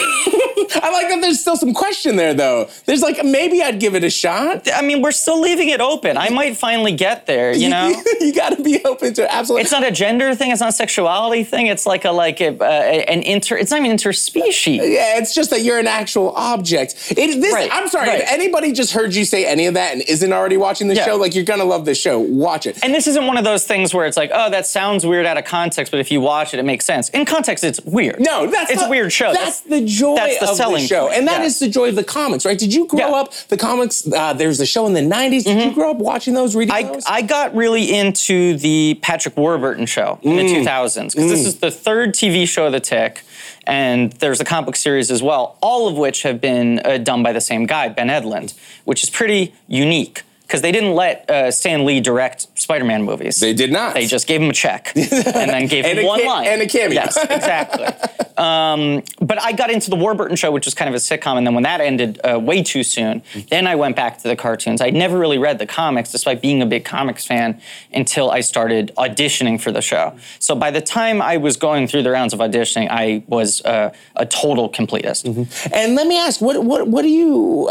[0.85, 2.69] I like that there's still some question there, though.
[2.85, 4.69] There's like, maybe I'd give it a shot.
[4.71, 6.19] I mean, we're still leaving it open.
[6.19, 7.89] I might finally get there, you know?
[8.21, 9.63] you gotta be open to it, absolutely.
[9.63, 11.69] It's not a gender thing, it's not a sexuality thing.
[11.69, 14.77] It's like a, like a, uh, an inter, it's not even interspecies.
[14.77, 17.13] Yeah, it's just that you're an actual object.
[17.17, 18.21] It, this, right, I'm sorry, right.
[18.21, 21.07] if anybody just heard you say any of that and isn't already watching the yeah.
[21.07, 22.19] show, like, you're gonna love this show.
[22.19, 22.85] Watch it.
[22.85, 25.39] And this isn't one of those things where it's like, oh, that sounds weird out
[25.39, 27.09] of context, but if you watch it, it makes sense.
[27.09, 28.21] In context, it's weird.
[28.21, 29.33] No, that's it's the, a weird show.
[29.33, 30.17] That's, that's the joy.
[30.17, 31.67] That's the selling the show, and that is yeah.
[31.69, 32.59] the joy of the comics, right?
[32.59, 33.07] Did you grow Yeah.
[33.07, 33.15] Mm-hmm.
[33.15, 34.07] up the comics?
[34.13, 35.45] Uh, there's a show in the '90s.
[35.45, 37.05] Did you grow up watching those, reading I, those?
[37.07, 40.37] I got really into the Patrick Warburton show in Mm.
[40.49, 43.23] the 2000s because this is the third TV show of the Tick,
[43.67, 47.23] and there's a comic book series as well, all of which have been uh, done
[47.23, 51.51] by the same guy, Ben Edlund, which is pretty unique because they didn't let uh,
[51.51, 53.41] Stan Lee direct Spider-Man movies.
[53.41, 53.95] They did not.
[53.95, 56.67] They just gave him a check and then gave And him one line and a
[56.67, 56.95] cameo.
[56.95, 57.87] Yes, exactly.
[58.37, 61.47] um, but I got into the Warburton show, which was kind of a sitcom, and
[61.47, 64.81] then when that ended uh, way too soon, then I went back to the cartoons.
[64.81, 67.61] I'd never really read the comics, despite being a big comics fan,
[67.93, 70.15] until I started auditioning for the show.
[70.39, 73.95] So by the time I was going through the rounds of auditioning, I was uh,
[74.17, 75.25] a total completist.
[75.73, 77.69] And let me ask, what what what do you?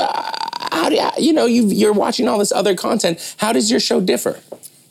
[0.73, 3.35] How do you, know you you're watching all this other content?
[3.37, 4.39] How does your show differ?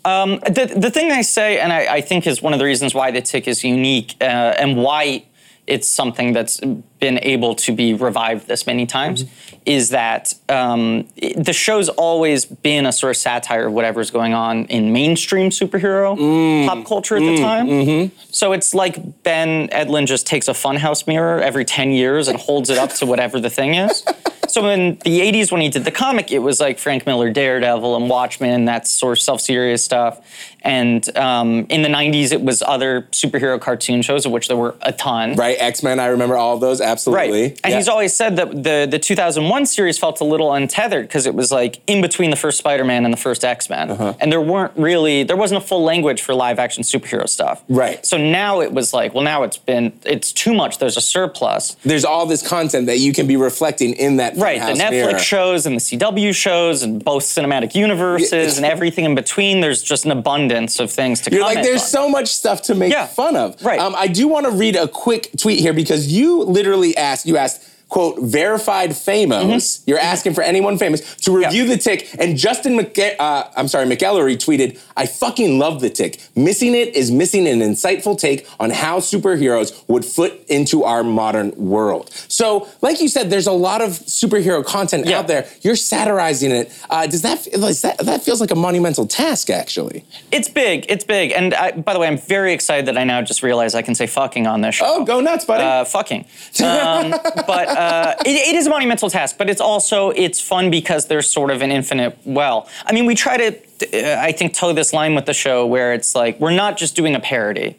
[0.04, 2.94] Um, the, the thing I say, and I, I think is one of the reasons
[2.94, 5.24] why the tick is unique uh, and why
[5.66, 6.60] it's something that's
[6.98, 9.56] been able to be revived this many times, mm-hmm.
[9.64, 14.34] is that um, it- the show's always been a sort of satire of whatever's going
[14.34, 16.66] on in mainstream superhero mm.
[16.66, 17.40] pop culture at the mm.
[17.40, 17.66] time.
[17.68, 18.16] Mm-hmm.
[18.30, 22.70] So it's like Ben Edlund just takes a funhouse mirror every 10 years and holds
[22.70, 24.04] it up to whatever the thing is.
[24.52, 27.96] So in the 80s, when he did the comic, it was like Frank Miller Daredevil
[27.96, 30.20] and Watchmen, that sort of self serious stuff.
[30.60, 34.76] And um, in the 90s, it was other superhero cartoon shows, of which there were
[34.82, 35.34] a ton.
[35.34, 35.98] Right, X Men.
[35.98, 36.80] I remember all of those.
[36.80, 37.42] Absolutely.
[37.42, 37.60] Right.
[37.64, 37.78] And Yeah.
[37.78, 41.50] he's always said that the, the 2001 series felt a little untethered because it was
[41.50, 43.90] like in between the first Spider Man and the first X Men.
[43.90, 44.14] Uh-huh.
[44.20, 47.64] And there weren't really, there wasn't a full language for live action superhero stuff.
[47.68, 48.04] Right.
[48.06, 50.78] So now it was like, well, now it's been, it's too much.
[50.78, 51.74] There's a surplus.
[51.84, 55.18] There's all this content that you can be reflecting in that Right, the Netflix mirror.
[55.18, 59.60] shows and the CW shows and both cinematic universes and everything in between.
[59.60, 61.88] There's just an abundance of things to You're like, there's on.
[61.88, 63.06] so much stuff to make Yeah.
[63.06, 63.62] fun of.
[63.64, 63.78] Right.
[63.80, 67.36] Um, I do want to read a quick tweet here because you literally asked, you
[67.36, 69.44] asked, quote, verified famos.
[69.44, 69.90] Mm-hmm.
[69.90, 72.08] You're asking for anyone famous to review the tick.
[72.18, 76.18] And Justin McG- uh, I'm sorry, McElroy tweeted, I fucking love the tick.
[76.34, 81.50] Missing it is missing an insightful take on how superheroes would fit into our modern
[81.56, 82.10] world.
[82.28, 85.18] So, like you said, there's a lot of superhero content Yeah.
[85.18, 85.46] out there.
[85.60, 86.72] You're satirizing it.
[86.88, 90.06] Uh, does that, is that, that feels like a monumental task, actually?
[90.30, 91.32] It's big, it's big.
[91.32, 93.94] And I, by the way, I'm very excited that I now just realized I can
[93.94, 94.86] say fucking on this show.
[94.88, 95.62] Oh, go nuts, buddy.
[95.62, 96.24] uh, fucking.
[96.62, 97.10] Um,
[97.46, 99.38] but uh, it, it is a monumental task.
[99.38, 102.68] But it's also it's fun because there's sort of an infinite well.
[102.86, 103.48] I mean, we try to.
[103.92, 106.94] Uh, I think toe this line with the show where it's like we're not just
[106.96, 107.76] doing a parody.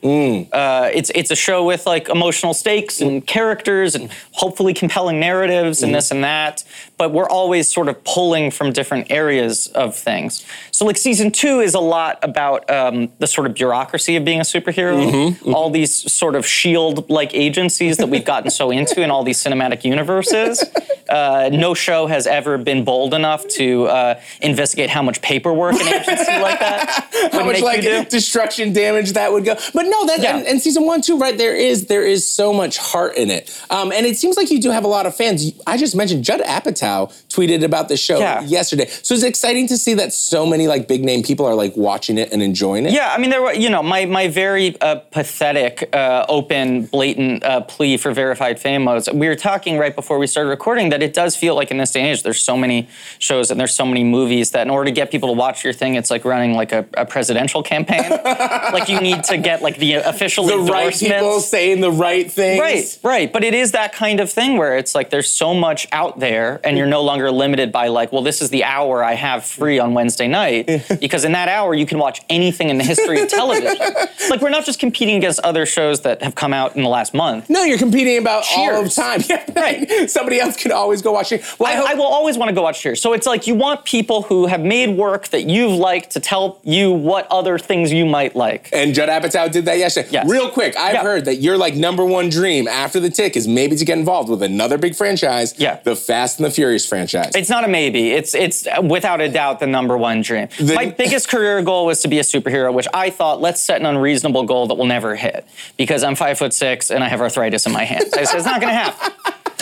[0.52, 5.84] Uh, it's it's a show with like emotional stakes and characters and hopefully compelling narratives
[5.84, 6.64] and this and that.
[6.98, 10.46] But we're always sort of pulling from different areas of things.
[10.72, 14.40] So like season two is a lot about um, the sort of bureaucracy of being
[14.40, 15.38] a superhero.
[15.54, 19.42] All these sort of shield like agencies that we've gotten so into in all these
[19.44, 20.64] cinematic universes.
[21.10, 25.88] Uh, no show has ever been bold enough to uh, investigate how much paperwork an
[26.02, 29.56] agency like that how much like destruction damage that would go.
[29.74, 30.38] But no, that Yeah.
[30.38, 31.38] and, and season one too, right?
[31.38, 34.62] There is there is so much heart in it, um, and it seems like you
[34.62, 35.52] do have a lot of fans.
[35.68, 38.42] I just mentioned Judd Apatow tweeted about the show Yeah.
[38.44, 41.76] yesterday, so it's exciting to see that so many like big name people are like
[41.76, 42.92] watching it and enjoying it.
[42.94, 47.44] Yeah, I mean, there were, you know, my, my very uh, pathetic, uh, open, blatant
[47.44, 49.12] uh, plea for verified famos.
[49.14, 51.92] We were talking right before we started recording that it does feel like in this
[51.92, 52.88] day and age, there's so many
[53.20, 55.74] shows and there's so many movies that in order to get people to watch your
[55.74, 58.10] thing, it's like running like a, a presidential campaign.
[58.24, 62.32] like you need to get like the uh, official the right people saying the right
[62.32, 62.60] things.
[62.60, 63.34] Right, right.
[63.34, 66.62] But it is that kind of thing where it's like there's so much out there
[66.64, 69.80] and you're no longer limited by like, well, this is the hour I have free
[69.80, 70.68] on Wednesday night.
[71.00, 73.76] because in that hour you can watch anything in the history of television.
[74.30, 77.14] like we're not just competing against other shows that have come out in the last
[77.14, 77.50] month.
[77.50, 79.22] No, you're competing about all of time.
[79.56, 80.10] Right.
[80.10, 81.44] Somebody else can always go watch it.
[81.60, 83.02] Well, I, I, hope- I will always want to go watch Cheers.
[83.02, 86.60] So it's like you want people who have made work that you've liked to tell
[86.64, 88.70] you what other things you might like.
[88.74, 90.10] And Judd Apatow did that yesterday.
[90.12, 90.30] Yes.
[90.30, 91.04] Real quick, I've Yeah.
[91.04, 94.30] heard that your like number one dream after the tick is maybe to get involved
[94.30, 95.54] with another big franchise.
[95.58, 95.80] Yeah.
[95.84, 97.32] The Fast and the Furious franchise.
[97.36, 98.12] It's not a maybe.
[98.12, 100.48] It's it's uh, without a doubt the number one dream.
[100.60, 103.80] The- My biggest career goal was to be a superhero, which I thought let's set
[103.80, 105.46] an unreasonable goal that will never hit
[105.78, 108.14] because I'm five foot six and I have arthritis in my hands.
[108.14, 109.14] I said it's not going to happen.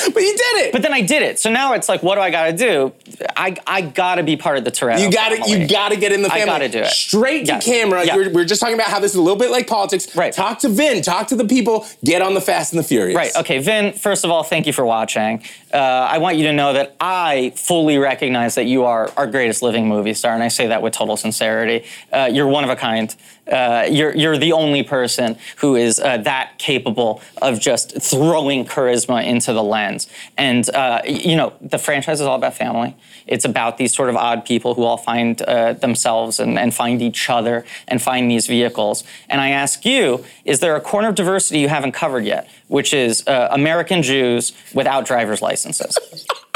[0.14, 0.72] but you did it.
[0.72, 1.40] But then I did it.
[1.40, 2.94] So now it's like, what do I got to do?
[3.36, 5.00] I I got to be part of the Toretto.
[5.02, 5.62] you got to family.
[5.62, 6.44] you got to get in the family.
[6.44, 6.88] I gotta do it.
[6.88, 7.64] Straight Yes.
[7.64, 8.06] to camera.
[8.06, 10.16] You're, we're just talking about how this is a little bit like politics.
[10.16, 10.34] Right.
[10.34, 11.02] Talk to Vin.
[11.02, 11.86] Talk to the people.
[12.04, 13.16] Get on the Fast and the Furious.
[13.16, 13.36] Right.
[13.36, 13.94] Okay, Vin.
[13.94, 15.44] First of all, thank you for watching.
[15.74, 19.62] Uh, I want you to know that I fully recognize that you are our greatest
[19.62, 21.86] living movie star, and I say that with total sincerity.
[22.12, 23.14] Uh, you're one of a kind.
[23.52, 29.26] Uh, you're you're the only person who is uh, that capable of just throwing charisma
[29.26, 30.08] into the lens.
[30.38, 32.96] And uh, you know, the franchise is all about family.
[33.28, 37.02] It's about these sort of odd people who all find uh, themselves and, and find
[37.02, 39.04] each other and find these vehicles.
[39.30, 42.94] And I ask you, is there a corner of diversity you haven't covered yet, which
[42.94, 45.98] is uh, American Jews without driver's licenses?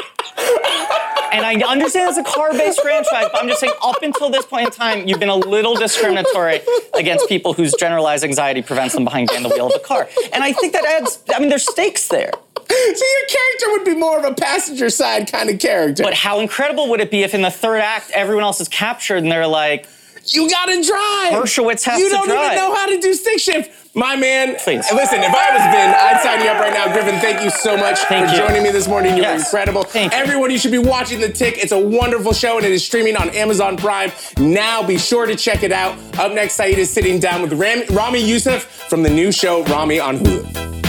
[1.36, 4.68] And I understand it's a car-based franchise, but I'm just saying, up until this point
[4.68, 6.62] in time, you've been a little discriminatory
[6.94, 10.08] against people whose generalized anxiety prevents them behind the wheel of a car.
[10.32, 11.22] And I think that adds.
[11.34, 12.32] I mean, there's stakes there.
[12.68, 16.04] So your character would be more of a passenger side kind of character.
[16.04, 19.18] But how incredible would it be if in the third act everyone else is captured
[19.18, 19.88] and they're like,
[20.28, 21.34] you gotta drive.
[21.34, 22.28] Dershowitz has you to drive.
[22.28, 23.85] You don't even know how to do stick shift.
[23.98, 24.86] My man, Please.
[24.94, 26.92] listen, if I was Ben, I'd sign you up right now.
[26.92, 28.38] Griffin, thank you so much Thank for you.
[28.46, 29.16] joining me this morning.
[29.16, 29.46] You're Yes.
[29.46, 29.84] incredible.
[29.84, 30.20] Thank you.
[30.20, 31.58] Everyone, you should be watching The Tick.
[31.64, 34.12] It's a wonderful show and it is streaming on Amazon Prime.
[34.38, 35.98] Now be sure to check it out.
[36.20, 39.98] Up next, Saeed is sitting down with Ram- Ramy Youssef from the new show Ramy
[40.02, 40.85] on Hulu.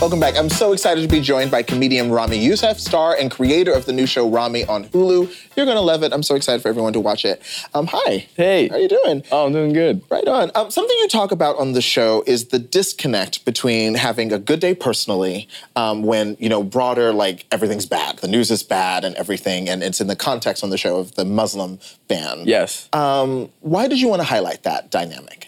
[0.00, 0.38] Welcome back.
[0.38, 3.92] I'm so excited to be joined by comedian Ramy Youssef, star and creator of the
[3.92, 5.56] new show Ramy on Hulu.
[5.56, 6.12] You're gonna love it.
[6.12, 7.42] I'm so excited for everyone to watch it.
[7.74, 8.28] Um, hi.
[8.36, 8.68] Hey.
[8.68, 9.24] How you doing?
[9.32, 10.02] Oh, I'm doing good.
[10.08, 10.52] Right on.
[10.54, 14.60] Um, something you talk about on the show is the disconnect between having a good
[14.60, 19.16] day personally, um, when you know broader like everything's bad, the news is bad, and
[19.16, 22.44] everything, and it's in the context on the show of the Muslim ban.
[22.44, 22.88] Yes.
[22.92, 25.47] Um, why did you want to highlight that dynamic?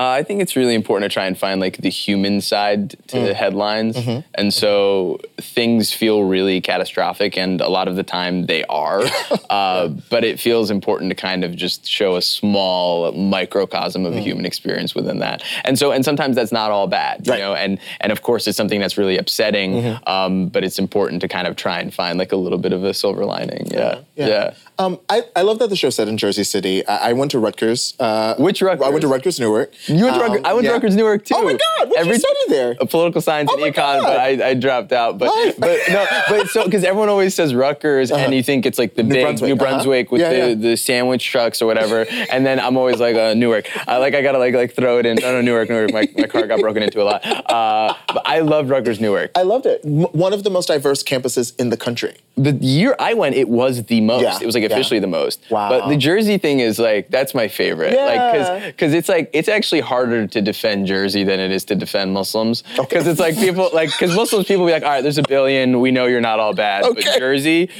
[0.00, 3.16] Uh, I think it's really important to try and find like the human side to
[3.18, 3.26] Mm.
[3.26, 3.96] the headlines.
[3.96, 4.20] Mm-hmm.
[4.34, 5.18] And so
[5.56, 9.02] things feel really catastrophic, and a lot of the time they are.
[9.50, 14.06] uh, but it feels important to kind of just show a small microcosm Mm.
[14.08, 15.42] of a human experience within that.
[15.64, 17.40] And so, and sometimes that's not all bad, you Right.
[17.42, 17.50] Mm-hmm.
[17.50, 17.54] know.
[17.64, 19.70] And and of course, it's something that's really upsetting.
[20.06, 22.82] Um, but it's important to kind of try and find like a little bit of
[22.84, 23.64] a silver lining.
[23.70, 23.98] Yeah.
[24.16, 24.54] Yeah.
[24.80, 26.86] Um, I, I love that the show set in Jersey City.
[26.86, 27.94] I, I went to Rutgers.
[28.00, 28.86] Uh, Which Rutgers?
[28.86, 29.72] I went to Rutgers Newark.
[29.88, 30.70] You went to Um, I went yeah.
[30.70, 31.34] to Rutgers Newark too.
[31.36, 31.90] Oh my God!
[31.90, 32.76] What did you study there?
[32.80, 35.18] A political science Oh and econ, but I, I dropped out.
[35.18, 38.94] But but no, but so because everyone always says Rutgers, and you think it's like
[38.94, 39.64] the big Brunswick, New uh-huh.
[39.64, 40.54] Brunswick with Yeah, the, yeah.
[40.54, 43.68] the sandwich trucks or whatever, and then I'm always like uh, Newark.
[43.86, 45.16] I like I gotta like like throw it in.
[45.16, 45.92] No, no, Newark, Newark.
[45.92, 47.20] My, my car got broken into a lot.
[47.26, 49.30] Uh, but I loved Rutgers Newark.
[49.36, 49.82] I loved it.
[49.84, 52.14] M- one of the most diverse campuses in the country.
[52.36, 54.22] The year I went, it was the most.
[54.22, 54.69] Yeah, It was like yeah.
[54.72, 55.40] Officially the most.
[55.50, 55.68] Wow.
[55.68, 57.92] But the Jersey thing is like that's my favorite.
[57.94, 58.04] Yeah.
[58.04, 61.74] Like because because it's like it's actually harder to defend Jersey than it is to
[61.74, 62.62] defend Muslims.
[62.76, 65.80] Because it's like people like because Muslims people be like, all right, there's a billion,
[65.80, 67.02] we know you're not all bad, Okay.
[67.04, 67.70] but Jersey.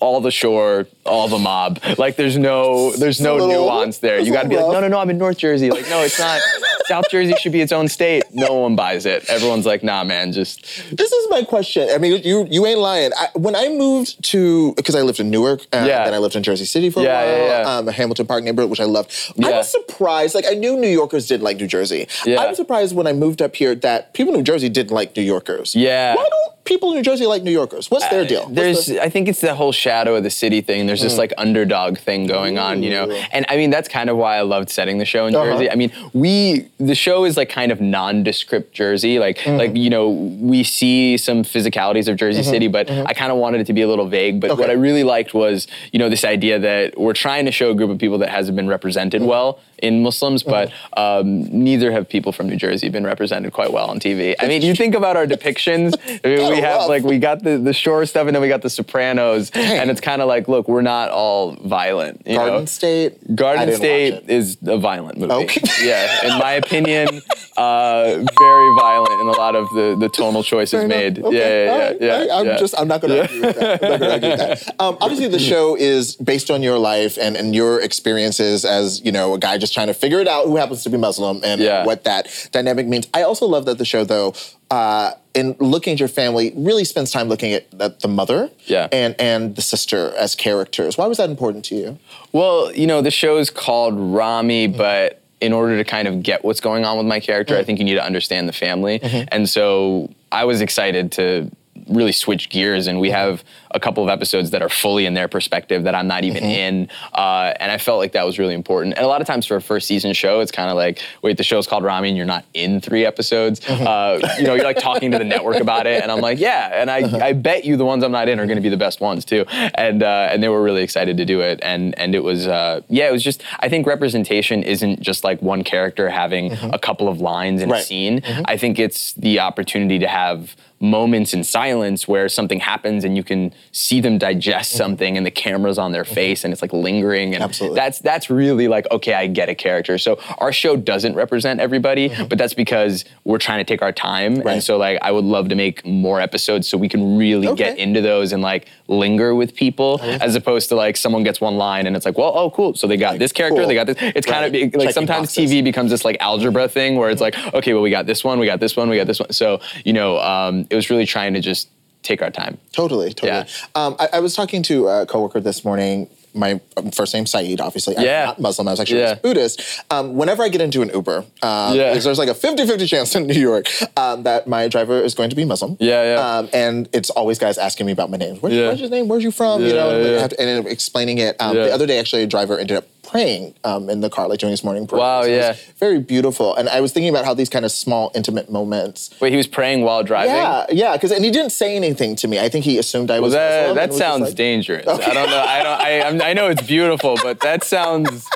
[0.00, 1.80] All the shore, all the mob.
[1.98, 4.20] Like there's no, there's no nuance there.
[4.20, 5.00] You got to be like, no, no, no.
[5.00, 5.70] I'm in North Jersey.
[5.72, 6.40] Like, no, it's not.
[6.88, 8.24] South Jersey should be its own state.
[8.32, 9.28] No one buys it.
[9.28, 10.64] Everyone's like, nah, man, just
[10.96, 11.88] This is my question.
[11.92, 13.12] I mean, you you ain't lying.
[13.16, 16.04] I, when I moved to because I lived in Newark, uh, Yeah.
[16.04, 17.76] then I lived in Jersey City for a Yeah, while, yeah, yeah.
[17.78, 19.10] Um, Hamilton Park neighborhood, which I loved.
[19.42, 20.34] I was surprised.
[20.34, 22.08] Like I knew New Yorkers didn't like New Jersey.
[22.24, 22.40] Yeah.
[22.40, 25.16] I was surprised when I moved up here that people in New Jersey didn't like
[25.16, 25.74] New Yorkers.
[25.74, 26.14] Yeah.
[26.16, 27.90] Why don't people in New Jersey like New Yorkers?
[27.90, 28.42] What's their deal?
[28.42, 30.86] What's There's, the- I think it's the whole shadow of the city thing.
[30.86, 33.10] There's this like underdog thing going on, you know.
[33.32, 35.46] And I mean, that's kind of why I loved setting the show in Uh-huh.
[35.52, 35.70] Jersey.
[35.70, 39.18] I mean, we the show is like kind of nondescript Jersey.
[39.18, 39.56] Like Mm-hmm.
[39.56, 43.60] like you know, we see some physicalities of Jersey City, but I kind of wanted
[43.62, 44.40] it to be a little vague.
[44.40, 44.62] But what Mm-hmm.
[44.70, 44.72] Okay.
[44.72, 47.90] I really liked was you know this idea that we're trying to show a group
[47.90, 49.30] of people that hasn't been represented Mm-hmm.
[49.30, 53.88] well in Muslims, but um, neither have people from New Jersey been represented quite well
[53.90, 54.34] on TV.
[54.40, 55.94] I mean, you think about our depictions.
[56.24, 56.88] I mean, we have rough.
[56.88, 60.00] like we got the the shore stuff, and then we got the Sopranos, and it's
[60.00, 62.22] kind of like, look, we're not all violent.
[62.26, 62.64] You Garden know?
[62.66, 63.34] State.
[63.36, 65.32] Garden State is a violent movie.
[65.32, 65.60] Okay.
[65.86, 67.20] yeah, in my opinion,
[67.56, 71.18] uh, very violent in a lot of the the tonal choices made.
[71.18, 71.36] Okay.
[71.36, 71.94] Yeah, yeah, All yeah.
[72.00, 72.30] yeah, right.
[72.30, 72.56] I'm yeah.
[72.58, 73.82] just I'm not going to argue with that.
[73.82, 74.74] I'm not gonna argue with that.
[74.80, 79.10] Um, obviously, the show is based on your life and, and your experiences as you
[79.12, 81.60] know a guy just trying to figure it out who happens to be Muslim and
[81.60, 81.84] Yeah.
[81.84, 83.08] what that dynamic means.
[83.12, 84.34] I also love that the show though.
[84.70, 88.88] Uh, in looking at your family, really spends time looking at, at the mother Yeah.
[88.92, 90.98] and and the sister as characters.
[90.98, 91.98] Why was that important to you?
[92.32, 96.44] Well, you know, the show is called Ramy, but in order to kind of get
[96.44, 99.00] what's going on with my character, I think you need to understand the family.
[99.30, 101.50] And so I was excited to
[101.88, 105.28] really switch gears and we have a couple of episodes that are fully in their
[105.28, 108.96] perspective that I'm not even in uh, and I felt like that was really important.
[108.96, 111.36] And a lot of times for a first season show it's kind of like wait
[111.36, 113.60] the show's called Ramy and you're not in three episodes?
[113.68, 116.80] Uh, you know you're like talking to the network about it and I'm like yeah
[116.80, 118.76] and I, I bet you the ones I'm not in are going to be the
[118.76, 119.44] best ones too.
[119.74, 122.80] And uh, and they were really excited to do it and and it was uh,
[122.88, 127.08] yeah it was just I think representation isn't just like one character having a couple
[127.08, 127.84] of lines in a Right.
[127.84, 128.22] scene.
[128.46, 133.24] I think it's the opportunity to have moments in silence where something happens and you
[133.24, 134.76] can see them digest Mm-hmm.
[134.78, 137.76] something and the camera's on their face and it's like lingering and Absolutely.
[137.76, 142.08] that's that's really like okay I get a character so our show doesn't represent everybody
[142.28, 144.42] but that's because we're trying to take our time Mm-hmm.
[144.46, 144.52] Right.
[144.54, 147.64] and so like I would love to make more episodes so we can really Okay.
[147.70, 151.56] get into those and like linger with people as opposed to like someone gets one
[151.56, 153.68] line and it's like well oh cool so they got this character cool.
[153.68, 155.30] they got this it's kind of like sometimes.
[155.34, 158.38] TV becomes this like algebra thing where it's like okay well we got this one
[158.38, 161.06] we got this one we got this one so you know um, it was really
[161.06, 161.68] trying to just
[162.02, 163.30] take our time Totally, totally.
[163.32, 163.46] Yeah.
[163.74, 166.08] Um, I, I was talking to a coworker this morning.
[166.34, 167.94] My um, first name Saeed, obviously.
[167.98, 168.20] Yeah.
[168.20, 168.68] I'm not Muslim.
[168.68, 169.14] I was actually Yeah.
[169.14, 169.60] Buddhist.
[169.90, 171.92] Um, whenever I get into an Uber, um, Yeah.
[171.98, 173.66] there's, like a 50-50 chance in New York
[173.96, 175.76] um, that my driver is going to be Muslim.
[175.80, 176.38] Yeah, yeah.
[176.38, 178.36] Um, and it's always guys asking me about my name.
[178.36, 178.68] Where, Yeah.
[178.68, 179.08] Where's your name?
[179.08, 179.62] Where's you from?
[179.64, 180.20] you know, and, I yeah.
[180.20, 181.34] have to- and explaining it.
[181.40, 181.64] Um, Yeah.
[181.64, 184.50] The other day, actually, a driver ended up praying um, in the car, like doing
[184.50, 185.00] his morning prayer.
[185.00, 185.56] Wow, So yeah.
[185.78, 186.54] very beautiful.
[186.56, 189.46] And I was thinking about how these kind of small, intimate moments wait he was
[189.46, 192.38] praying while driving yeah, yeah, because and he didn't say anything to me.
[192.38, 193.32] I think he assumed I Well, was.
[193.34, 194.86] that, Muslim that was sounds like- dangerous.
[194.86, 195.44] I don't know.
[195.58, 195.62] I
[196.08, 196.22] don't.
[196.22, 198.26] I, I know it's beautiful, but that sounds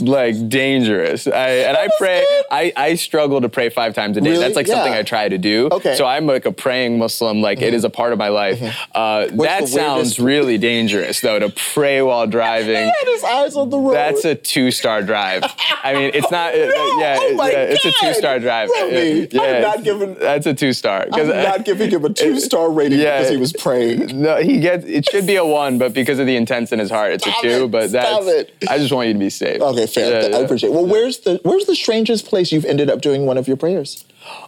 [0.00, 1.26] like dangerous.
[1.26, 2.24] I, and I pray.
[2.50, 4.30] I, I struggle to pray five times a day.
[4.30, 4.40] Really?
[4.42, 5.68] That's like something I try to do.
[5.72, 5.90] Okay.
[5.90, 5.98] Mm-hmm.
[5.98, 7.40] So I'm like a praying Muslim.
[7.42, 8.60] Like it is a part of my life.
[8.94, 12.76] Uh, that sounds really dangerous, though, to pray while driving.
[12.76, 13.94] He had his eyes on the road.
[13.94, 15.42] That's a two-star drive.
[15.82, 16.52] I mean, it's not.
[16.68, 17.94] No, yeah, oh my yeah, it's a God.
[18.00, 18.68] two-star drive.
[18.74, 21.06] Yeah, I'm not giving- That's a two-star.
[21.06, 23.18] 'Cause I'm not giving him a two star rating Yeah.
[23.18, 24.20] because he was praying.
[24.20, 24.84] No, he gets.
[24.84, 27.42] It should be a one, but because of the intents in his heart, it's Stop
[27.44, 27.64] a two.
[27.64, 28.26] it, But stop that's.
[28.28, 28.54] it.
[28.68, 29.60] I just want you to be safe.
[29.60, 30.30] Okay, fair.
[30.30, 30.70] Yeah, I appreciate.
[30.70, 30.72] it.
[30.72, 34.04] Well, where's the where's the strangest place you've ended up doing one of your prayers?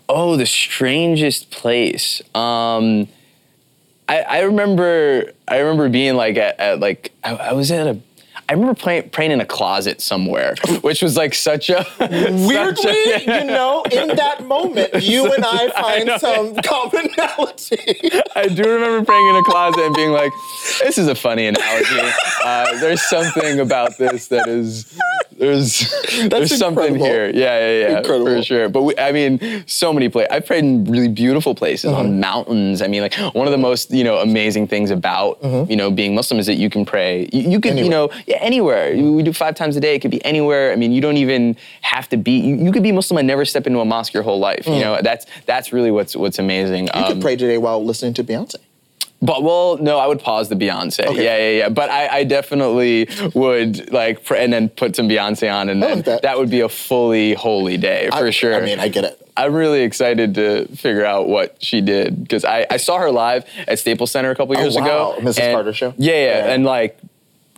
[0.09, 2.20] Oh, the strangest place.
[2.34, 3.09] Um,
[4.09, 5.32] I, I remember.
[5.49, 7.99] I remember being like at, at like I, I was at a.
[8.51, 12.84] I remember playing, praying in a closet somewhere, which was like such a Weirdly, such
[13.28, 16.18] a- you know, in that moment, you and I find know.
[16.18, 18.11] some commonality.
[18.34, 20.32] I do remember praying in a closet and being like,
[20.82, 22.01] "This is a funny analogy.
[22.44, 24.92] Uh, there's something about this that is
[25.36, 25.88] there's
[26.28, 27.26] there's something here.
[27.32, 28.26] Yeah, yeah, yeah, Incredible.
[28.36, 28.68] for sure.
[28.68, 30.28] But we, I mean, so many places.
[30.32, 31.98] I've prayed in really beautiful places Mm-hmm.
[32.01, 32.82] on mountains.
[32.82, 35.38] I mean, like one of the most you know amazing things about
[35.70, 37.28] you know being Muslim is that you can pray.
[37.32, 37.90] You, you can you Mm-hmm.
[37.90, 38.95] Know yeah, anywhere.
[38.97, 39.95] We do five times a day.
[39.95, 40.72] It could be anywhere.
[40.72, 42.32] I mean, you don't even have to be.
[42.38, 44.66] You, you could be Muslim and never step into a mosque your whole life.
[44.66, 46.88] You know, that's that's really what's what's amazing.
[46.88, 47.01] Mm.
[47.09, 48.57] You could pray today while listening to Beyonce.
[49.22, 51.05] But well, no, I would pause the Beyonce.
[51.07, 51.22] Okay.
[51.24, 51.68] Yeah, yeah, yeah.
[51.68, 55.97] But I, I definitely would like, pr- and then put some Beyonce on, and then
[55.97, 56.22] like that.
[56.22, 56.38] that.
[56.38, 58.55] would be a fully holy day for I- sure.
[58.55, 59.16] I mean, I get it.
[59.36, 63.45] I'm really excited to figure out what she did because I, I saw her live
[63.68, 65.12] at Staples Center a couple years Oh, wow.
[65.12, 65.20] ago.
[65.20, 65.41] Mrs.
[65.41, 65.95] and- Carter show?
[65.99, 66.53] Yeah, yeah, Yeah.
[66.55, 66.99] and like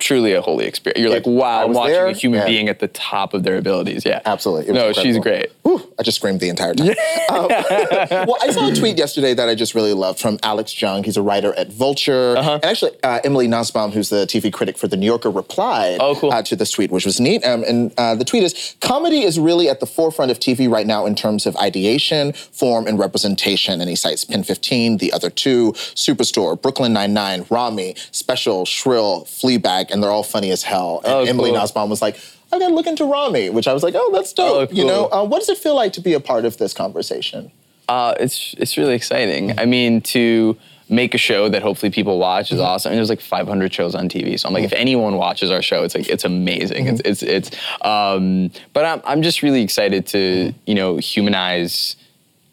[0.03, 1.01] truly a holy experience.
[1.01, 2.07] You're like, wow, I'm watching there.
[2.09, 2.47] a human Yeah.
[2.47, 4.05] being at the top of their abilities.
[4.05, 4.73] Yeah, Absolutely.
[4.73, 5.03] No, incredible.
[5.03, 5.47] she's great.
[5.63, 6.95] Whew, I just screamed the entire time.
[7.33, 11.03] Um, well, I saw a tweet yesterday that I just really loved from Alex Jung.
[11.03, 12.37] He's a writer at Vulture.
[12.37, 12.55] Uh-huh.
[12.55, 16.15] And actually, uh, Emily Nussbaum, who's the TV critic for The New Yorker, replied Oh,
[16.15, 16.31] cool.
[16.31, 17.43] uh, to this tweet, which was neat.
[17.47, 20.87] Um, and uh, the tweet is Comedy is really at the forefront of TV right
[20.87, 23.81] now in terms of ideation, form, and representation.
[23.81, 29.91] And he cites Pen 15, The Other Two, Superstore, Brooklyn Nine-Nine, Ramy, Special, Shrill, Fleabag,
[29.93, 31.01] and they're all funny as hell.
[31.05, 31.61] And Oh, Emily cool.
[31.61, 32.16] Nussbaum was like,
[32.53, 34.70] I gotta look into Ramy, which I was like, oh, that's dope.
[34.70, 36.74] Oh, You know, uh, what does it feel like to be a part of this
[36.74, 37.51] conversation?
[37.88, 39.59] Uh, it's it's really exciting.
[39.59, 40.57] I mean, to
[40.88, 42.90] make a show that hopefully people watch is awesome.
[42.90, 45.62] I mean, there's like 500 shows on TV, so I'm like, if anyone watches our
[45.62, 46.86] show, it's like it's amazing.
[46.86, 47.51] It's it's it's.
[47.82, 51.97] Um, but I'm I'm just really excited to you know humanize.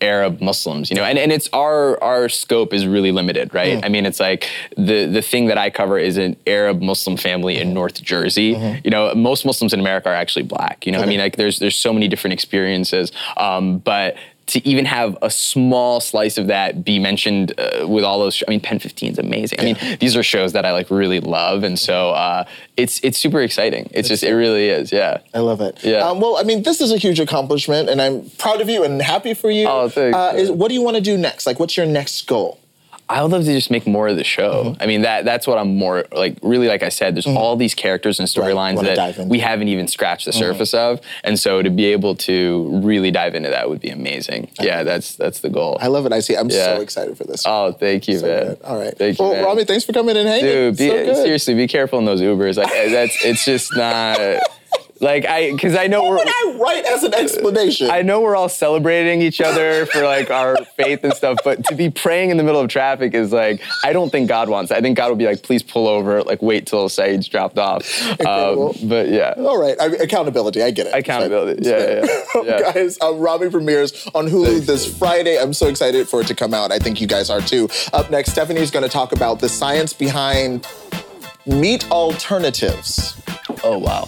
[0.02, 3.84] Arab Muslims, you know, and, and it's our our scope is really limited, right?
[3.84, 4.48] I mean, it's like
[4.78, 8.56] the the thing that I cover is an Arab Muslim family in North Jersey.
[8.84, 10.86] You know, most Muslims in America are actually black.
[10.86, 14.16] You know, I mean, like there's there's so many different experiences, um, but
[14.50, 18.50] to even have a small slice of that be mentioned uh, with all those, I
[18.50, 19.60] mean, Pen 15 is amazing.
[19.60, 22.46] I mean, these are shows that I like really love, and so uh,
[22.78, 23.90] it's it's super exciting.
[23.94, 25.20] It's, just it really is, yeah.
[25.34, 25.84] I love it.
[25.84, 26.00] Yeah.
[26.08, 29.02] Um, well, I mean, this is a huge accomplishment, and I'm proud of you and
[29.02, 29.68] happy for you.
[29.68, 31.46] Oh, thanks, Uh, is, what do you want to do next?
[31.46, 32.60] Like, what's your next goal?
[33.12, 34.66] I would love to just make more of the show.
[34.66, 34.84] Mm-hmm.
[34.84, 36.38] I mean, that that's what I'm more like.
[36.44, 39.88] Really, like I said, there's all these characters and storylines wanna that we haven't even
[39.88, 40.40] scratched Mm-hmm.
[40.40, 43.90] the surface of, and so to be able to really dive into that would be
[43.90, 44.52] amazing.
[44.60, 45.78] Yeah, that's that's the goal.
[45.82, 46.14] I love it.
[46.14, 46.36] I see.
[46.38, 46.76] I'm Yeah.
[46.76, 47.44] so excited for this.
[47.48, 48.44] oh, thank you, So man.
[48.48, 48.62] good.
[48.64, 48.96] All right.
[48.98, 49.46] Thank you, well, man.
[49.46, 50.46] Ramy, thanks for coming and hanging.
[50.46, 51.16] Dude, be, So good.
[51.16, 52.58] seriously, be careful in those Ubers.
[52.58, 54.20] Like that's it's just not.
[55.02, 56.18] Like I, because I know What we're.
[56.26, 57.90] would I write as an explanation?
[57.90, 61.76] I know we're all celebrating each other for like our faith and stuff, but to
[61.76, 64.72] be praying in the middle of traffic is like I don't think God wants.
[64.72, 64.78] It.
[64.78, 67.84] I think God will be like, please pull over, like wait till Saeed's dropped off.
[68.26, 70.62] Um, but yeah, All right, I mean, accountability.
[70.62, 70.94] I get it.
[70.94, 71.68] accountability.
[71.68, 72.42] Yeah, yeah, yeah.
[72.60, 72.74] yeah.
[72.74, 75.38] Guys, um, Ramy premieres on Hulu this Friday.
[75.40, 76.72] I'm so excited for it to come out.
[76.72, 77.70] I think you guys are too.
[77.94, 80.68] Up next, Stephanie's going to talk about the science behind
[81.46, 83.20] meat alternatives.
[83.64, 84.08] Oh wow,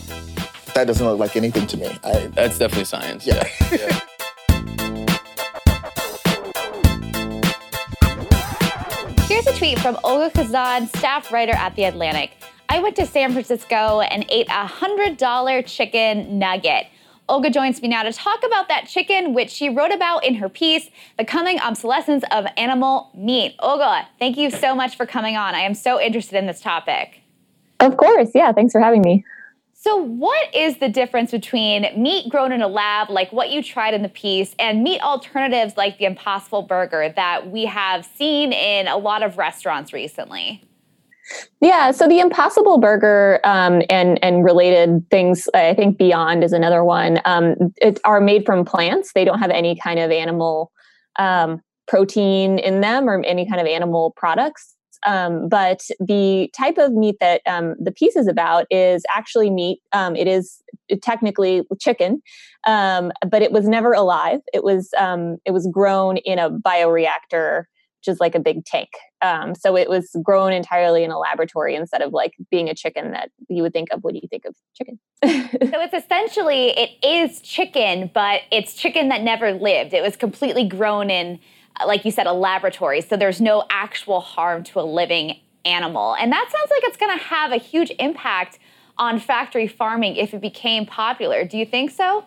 [0.74, 1.97] That doesn't look like anything to me.
[2.03, 3.28] I, that's definitely science.
[3.28, 3.47] Yeah.
[3.72, 3.99] yeah.
[9.28, 12.32] Here's a tweet from Olga Khazan, staff writer at The Atlantic.
[12.69, 16.88] I went to San Francisco and ate a $100 chicken nugget.
[17.28, 20.49] Olga joins me now to talk about that chicken, which she wrote about in her
[20.49, 23.55] piece, The Coming Obsolescence of Animal Meat.
[23.59, 25.55] Olga, thank you so much for coming on.
[25.55, 27.22] I am so interested in this topic.
[27.80, 28.32] Of course.
[28.36, 28.51] Yeah.
[28.51, 29.26] Thanks for having me.
[29.84, 33.95] So, what is the difference between meat grown in a lab, like what you tried
[33.95, 38.88] in the piece, and meat alternatives like the Impossible Burger that we have seen in
[38.88, 40.63] a lot of restaurants recently?
[41.61, 46.84] Yeah, so the Impossible Burger um, and and related things, I think Beyond is another
[46.84, 47.19] one.
[47.25, 49.13] Um, it are made from plants.
[49.13, 50.71] They don't have any kind of animal
[51.17, 54.75] um, protein in them or any kind of animal products.
[55.06, 59.80] Um, but the type of meat that um, the piece is about is actually meat.
[59.93, 60.62] Um, it is
[61.02, 62.22] technically chicken,
[62.68, 64.39] um, but it was never alive.
[64.54, 67.64] It was um, it was grown in a bioreactor,
[67.99, 68.89] which is like a big tank.
[69.22, 73.12] Um, so it was grown entirely in a laboratory instead of like being a chicken
[73.12, 74.99] that you would think of when you think of chicken.
[75.24, 79.93] So it's essentially it is chicken, but it's chicken that never lived.
[79.93, 81.39] It was completely grown in,
[81.86, 83.01] like you said, a laboratory.
[83.01, 87.17] So there's no actual harm to a living animal, and that sounds like it's going
[87.17, 88.59] to have a huge impact
[88.97, 91.43] on factory farming if it became popular.
[91.45, 92.26] Do you think so?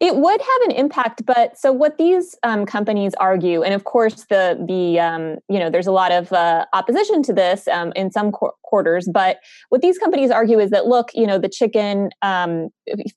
[0.00, 4.26] It would have an impact, but so what these um, companies argue, and of course
[4.30, 8.10] the the um, you know there's a lot of uh, opposition to this um, in
[8.12, 9.38] some qu- quarters, but
[9.70, 12.68] what these companies argue is that look, you know, the chicken um,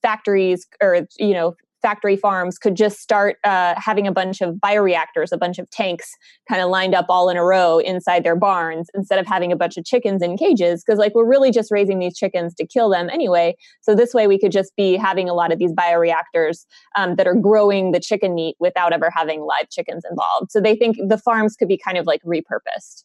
[0.02, 1.54] factories or you know
[1.84, 6.10] factory farms could just start uh, having a bunch of bioreactors, a bunch of tanks
[6.48, 9.56] kind of lined up all in a row inside their barns instead of having a
[9.56, 10.82] bunch of chickens in cages.
[10.82, 13.54] Because, like, we're really just raising these chickens to kill them anyway.
[13.82, 16.64] So, this way, we could just be having a lot of these bioreactors
[16.96, 20.52] um, that are growing the chicken meat without ever having live chickens involved.
[20.52, 23.04] So, they think the farms could be kind of like repurposed.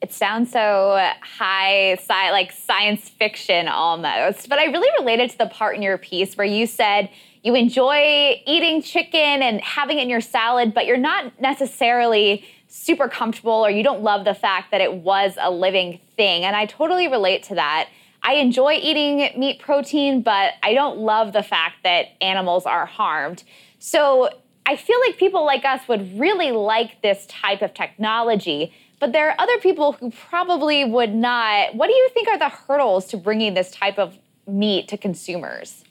[0.00, 4.48] It sounds so high, sci- like science fiction almost.
[4.48, 7.08] But I really related to the part in your piece where you said
[7.42, 13.08] you enjoy eating chicken and having it in your salad, but you're not necessarily super
[13.08, 16.44] comfortable or you don't love the fact that it was a living thing.
[16.44, 17.88] And I totally relate to that.
[18.22, 23.42] I enjoy eating meat protein, but I don't love the fact that animals are harmed.
[23.80, 24.30] So
[24.64, 29.28] I feel like people like us would really like this type of technology, but there
[29.28, 31.74] are other people who probably would not.
[31.74, 34.16] What do you think are the hurdles to bringing this type of
[34.46, 35.84] meat to consumers?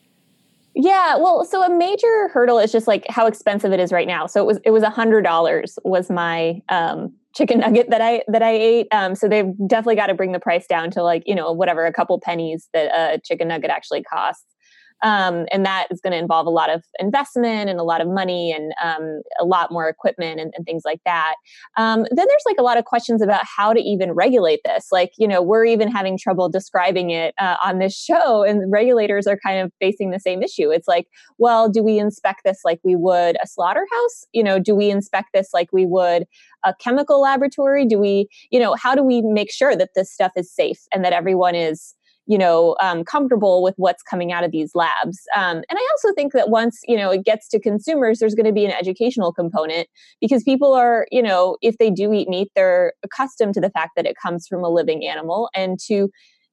[0.74, 4.26] Yeah, well, so a major hurdle is just like how expensive it is right now.
[4.26, 8.24] So it was it was a hundred dollars was my um, chicken nugget that I
[8.28, 8.88] that I ate.
[8.92, 11.86] Um, so they've definitely got to bring the price down to like you know whatever
[11.86, 14.46] a couple pennies that a chicken nugget actually costs.
[15.04, 18.08] Um, and that is going to involve a lot of investment and a lot of
[18.08, 21.36] money and um, a lot more equipment and, and things like that.
[21.78, 24.88] Um, then there's like a lot of questions about how to even regulate this.
[24.92, 29.28] Like, you know, we're even having trouble describing it uh, on this show, and regulators
[29.28, 30.70] are kind of facing the same issue.
[30.72, 34.26] It's like, well, do we inspect this like we would a slaughterhouse?
[34.34, 36.26] You know, do we inspect this like we would
[36.64, 37.86] a chemical laboratory?
[37.86, 41.04] Do we, you know, how do we make sure that this stuff is safe and
[41.04, 41.96] that everyone is
[42.28, 45.20] you know um, comfortable with what's coming out of these labs.
[45.36, 48.46] Um, and i also think that once you know it gets to consumers there's going
[48.46, 49.88] to be an educational component
[50.20, 53.92] because people are you know if they do eat meat they're accustomed to the fact
[53.96, 56.10] that it comes from a living animal and to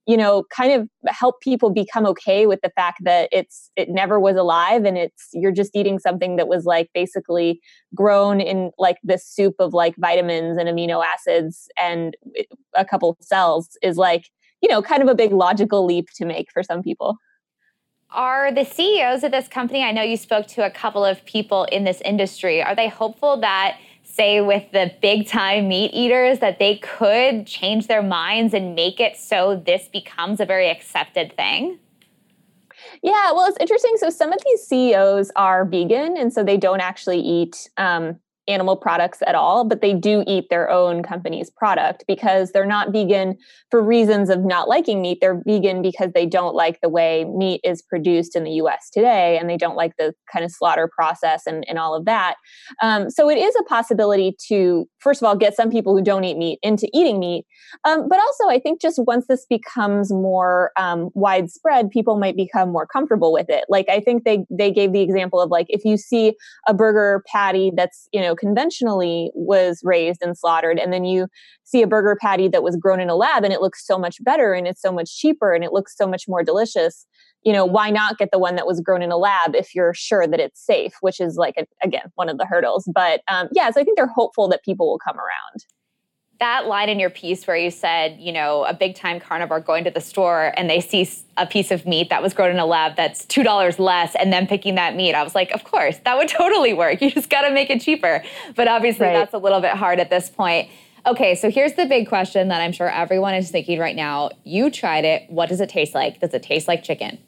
[0.08, 4.18] you know kind of help people become okay with the fact that it's it never
[4.18, 7.60] was alive and it's you're just eating something that was like basically
[7.94, 12.16] grown in like this soup of like vitamins and amino acids and
[12.74, 14.24] a couple cells is like
[14.60, 17.16] you know, kind of a big logical leap to make for some people.
[18.10, 21.64] Are the CEOs of this company, I know you spoke to a couple of people
[21.64, 26.58] in this industry, are they hopeful that, say, with the big time meat eaters, that
[26.58, 31.78] they could change their minds and make it so this becomes a very accepted thing?
[33.02, 33.96] Yeah, well, it's interesting.
[33.98, 38.76] So some of these CEOs are vegan, and so they don't actually eat um, animal
[38.76, 43.36] products at all, but they do eat their own company's product because they're not vegan
[43.70, 45.18] for reasons of not liking meat.
[45.20, 49.38] They're vegan because they don't like the way meat is produced in the US today
[49.38, 52.36] and they don't like the kind of slaughter process and, and all of that.
[52.82, 56.24] Um, so it is a possibility to, first of all, get some people who don't
[56.24, 57.44] eat meat into eating meat.
[57.84, 62.70] Um, but also, I think just once this becomes more um, widespread, people might become
[62.70, 63.64] more comfortable with it.
[63.68, 66.34] Like I think they they gave the example of like if you see
[66.66, 71.26] a burger patty that's you know conventionally was raised and slaughtered, and then you
[71.64, 74.22] see a burger patty that was grown in a lab and it looks so much
[74.24, 77.06] better and it's so much cheaper and it looks so much more delicious
[77.44, 79.94] you know why not get the one that was grown in a lab if you're
[79.94, 82.88] sure that it's safe which is like a, again one of the hurdles.
[82.92, 85.64] But um, yeah so i think they're hopeful that people will come around
[86.40, 89.84] that line in your piece where you said, you know, a big time carnivore going
[89.84, 92.66] to the store and they see a piece of meat that was grown in a
[92.66, 95.14] lab that's $2 less and then picking that meat.
[95.14, 97.02] I was like, of course, that would totally work.
[97.02, 98.22] You just got to make it cheaper.
[98.54, 99.14] But obviously, right.
[99.14, 100.70] that's a little bit hard at this point.
[101.06, 104.30] Okay, so here's the big question that I'm sure everyone is thinking right now.
[104.44, 105.28] You tried it.
[105.30, 106.20] What does it taste like?
[106.20, 107.18] Does it taste like chicken?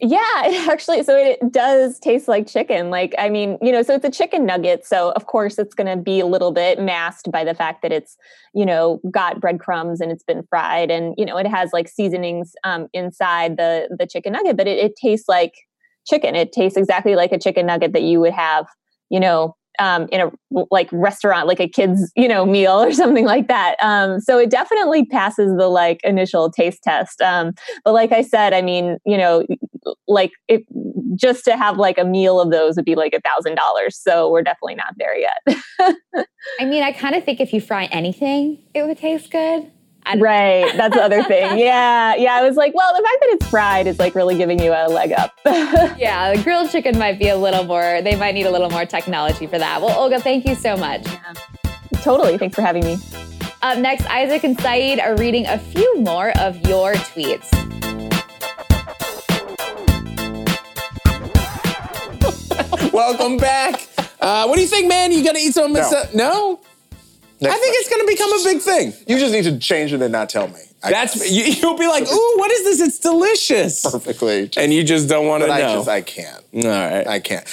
[0.00, 2.90] Yeah, it actually, so it does taste like chicken.
[2.90, 4.84] Like, I mean, you know, so it's a chicken nugget.
[4.84, 7.92] So, of course, it's going to be a little bit masked by the fact that
[7.92, 8.16] it's,
[8.54, 12.52] you know, got breadcrumbs and it's been fried and, you know, it has like seasonings
[12.64, 15.54] um, inside the, the chicken nugget, but it, it tastes like
[16.06, 16.34] chicken.
[16.36, 18.66] It tastes exactly like a chicken nugget that you would have,
[19.10, 20.30] you know, um, in a
[20.70, 23.76] like restaurant, like a kid's you know meal or something like that.
[23.82, 27.20] Um, so it definitely passes the like initial taste test.
[27.20, 27.52] Um,
[27.84, 29.44] but like I said, I mean, you know,
[30.08, 30.64] like it,
[31.14, 33.98] just to have like a meal of those would be like a thousand dollars.
[33.98, 35.56] So we're definitely not there yet.
[36.60, 39.70] I mean, I kind of think if you fry anything, it would taste good
[40.14, 40.72] right.
[40.76, 41.58] That's the other thing.
[41.66, 42.14] Yeah.
[42.14, 42.34] Yeah.
[42.34, 44.88] I was like, well, the fact that it's fried is like really giving you a
[44.88, 45.38] leg up.
[45.46, 46.34] yeah.
[46.34, 49.46] The grilled chicken might be a little more, they might need a little more technology
[49.46, 49.80] for that.
[49.80, 51.06] Well, Olga, thank you so much.
[51.06, 51.32] Yeah.
[52.02, 52.38] Totally.
[52.38, 52.98] Thanks for having me.
[53.62, 57.50] Up next, Isaac and Saeed are reading a few more of your tweets.
[62.92, 63.88] Welcome back.
[64.20, 65.12] Uh, what do you think, man?
[65.12, 65.72] You gonna eat some?
[65.72, 66.02] No.
[66.14, 66.60] no?
[67.40, 67.80] Next I think question.
[67.80, 68.94] it's going to become a big thing.
[69.06, 70.60] You just need to change it and not tell me.
[70.82, 72.80] I That's you, will be like, ooh, what is this?
[72.80, 73.82] It's delicious.
[73.82, 74.50] Perfectly.
[74.56, 75.54] And you just don't want to know.
[75.54, 76.44] I just I can't.
[76.54, 77.06] All right.
[77.06, 77.46] I can't.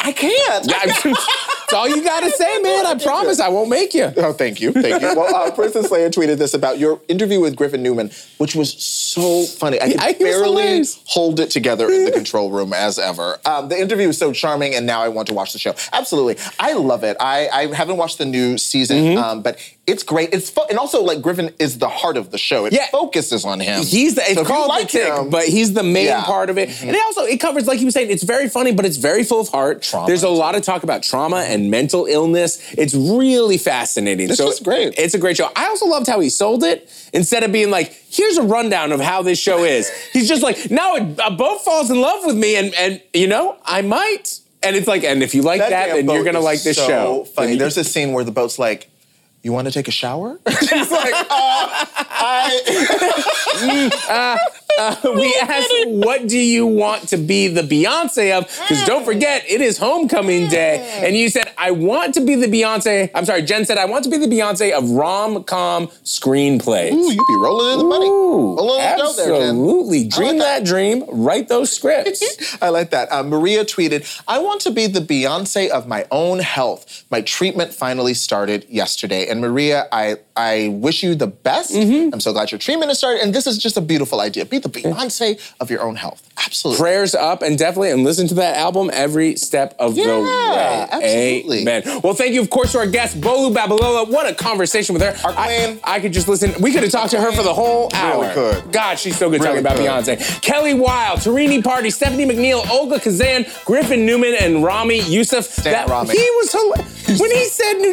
[0.00, 0.66] I can't.
[1.68, 2.86] That's all you got to say, man.
[2.86, 4.12] I promise I won't make you.
[4.16, 4.72] Oh, thank you.
[4.72, 5.14] Thank you.
[5.16, 9.44] Well, uh, Princess Leia tweeted this about your interview with Griffin Newman, which was so
[9.44, 9.80] funny.
[9.80, 13.38] I could yeah, barely hold it together in the control room as ever.
[13.44, 15.74] Um, the interview was so charming, and now I want to watch the show.
[15.92, 16.36] Absolutely.
[16.60, 17.16] I love it.
[17.18, 19.18] I, I haven't watched the new season, mm-hmm.
[19.18, 20.32] um, but it's great.
[20.32, 22.66] It's fo- and also like Griffin is the heart of the show.
[22.66, 22.88] It yeah.
[22.88, 23.82] focuses on him.
[23.82, 26.24] He's the it's so called like the tick, him, but he's the main yeah.
[26.24, 26.68] part of it.
[26.68, 26.88] Mm-hmm.
[26.88, 28.10] And it also it covers like you were saying.
[28.10, 29.82] It's very funny, but it's very full of heart.
[29.82, 30.06] Trauma.
[30.06, 32.72] There's a lot of talk about trauma and mental illness.
[32.76, 34.28] It's really fascinating.
[34.28, 34.94] This so is great.
[34.98, 35.50] It's a great show.
[35.56, 39.00] I also loved how he sold it instead of being like, "Here's a rundown of
[39.00, 42.36] how this show is." he's just like, "Now a uh, boat falls in love with
[42.36, 45.70] me, and and you know I might." And it's like, and if you like that,
[45.70, 47.24] that then you're gonna like this so show.
[47.24, 47.56] Funny.
[47.56, 48.88] There's a scene where the boat's like
[49.46, 50.38] you want to take a shower?
[50.60, 52.50] She's like, uh, I.
[54.10, 54.36] uh,
[54.78, 58.44] uh, we asked, what do you want to be the Beyonce of?
[58.44, 61.00] Because don't forget, it is homecoming day.
[61.02, 63.10] And you said, I want to be the Beyonce.
[63.14, 66.92] I'm sorry, Jen said, I want to be the Beyonce of rom com screenplays.
[66.92, 68.06] Ooh, you'd be rolling in the money.
[68.06, 70.02] Ooh, absolutely.
[70.02, 70.64] There, dream like that.
[70.64, 70.66] that.
[70.66, 72.58] dream, write those scripts.
[72.62, 73.10] I like that.
[73.10, 77.04] Uh, Maria tweeted, I want to be the Beyonce of my own health.
[77.10, 79.28] My treatment finally started yesterday.
[79.28, 81.72] And Maria, I, I wish you the best.
[81.72, 82.12] Mm-hmm.
[82.12, 83.22] I'm so glad your treatment has started.
[83.22, 84.44] And this is just a beautiful idea.
[84.44, 86.28] Be the Beyonce of your own health.
[86.44, 86.80] Absolutely.
[86.80, 90.88] Prayers up and definitely, and listen to that album every step of yeah, the way.
[90.90, 91.62] Absolutely.
[91.62, 91.82] Amen.
[92.02, 94.10] Well, thank you, of course, to our guest, Bolu Babalola.
[94.10, 95.16] What a conversation with her.
[95.26, 95.80] Our queen.
[95.82, 96.52] I, I could just listen.
[96.60, 98.22] We could have talked to her for the whole hour.
[98.22, 98.72] Really could.
[98.72, 100.18] God, she's so good really talking about could.
[100.18, 100.42] Beyonce.
[100.42, 105.46] Kelly Wild, Tarini Parti, Stephanie McNeal, Olga Khazan, Griffin Newman, and Ramy Youssef.
[105.46, 106.12] Stan that, Ramy.
[106.12, 107.20] He was hilarious.
[107.20, 107.92] when he said New.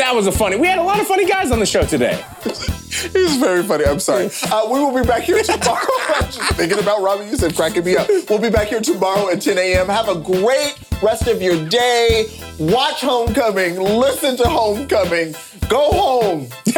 [0.00, 0.56] That was a funny.
[0.56, 2.24] We had a lot of funny guys on the show today.
[2.42, 3.84] He's very funny.
[3.84, 4.30] I'm sorry.
[4.50, 5.78] Uh, we will be back here tomorrow.
[6.14, 7.26] I'm just thinking about Robbie.
[7.26, 8.08] You said cracking me up.
[8.30, 9.88] We'll be back here tomorrow at 10 a.m.
[9.88, 12.30] Have a great rest of your day.
[12.58, 13.78] Watch Homecoming.
[13.78, 15.34] Listen to Homecoming.
[15.68, 16.48] Go home.
[16.64, 16.76] There's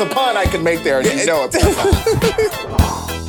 [0.00, 3.19] a pun I can make there, and you know it.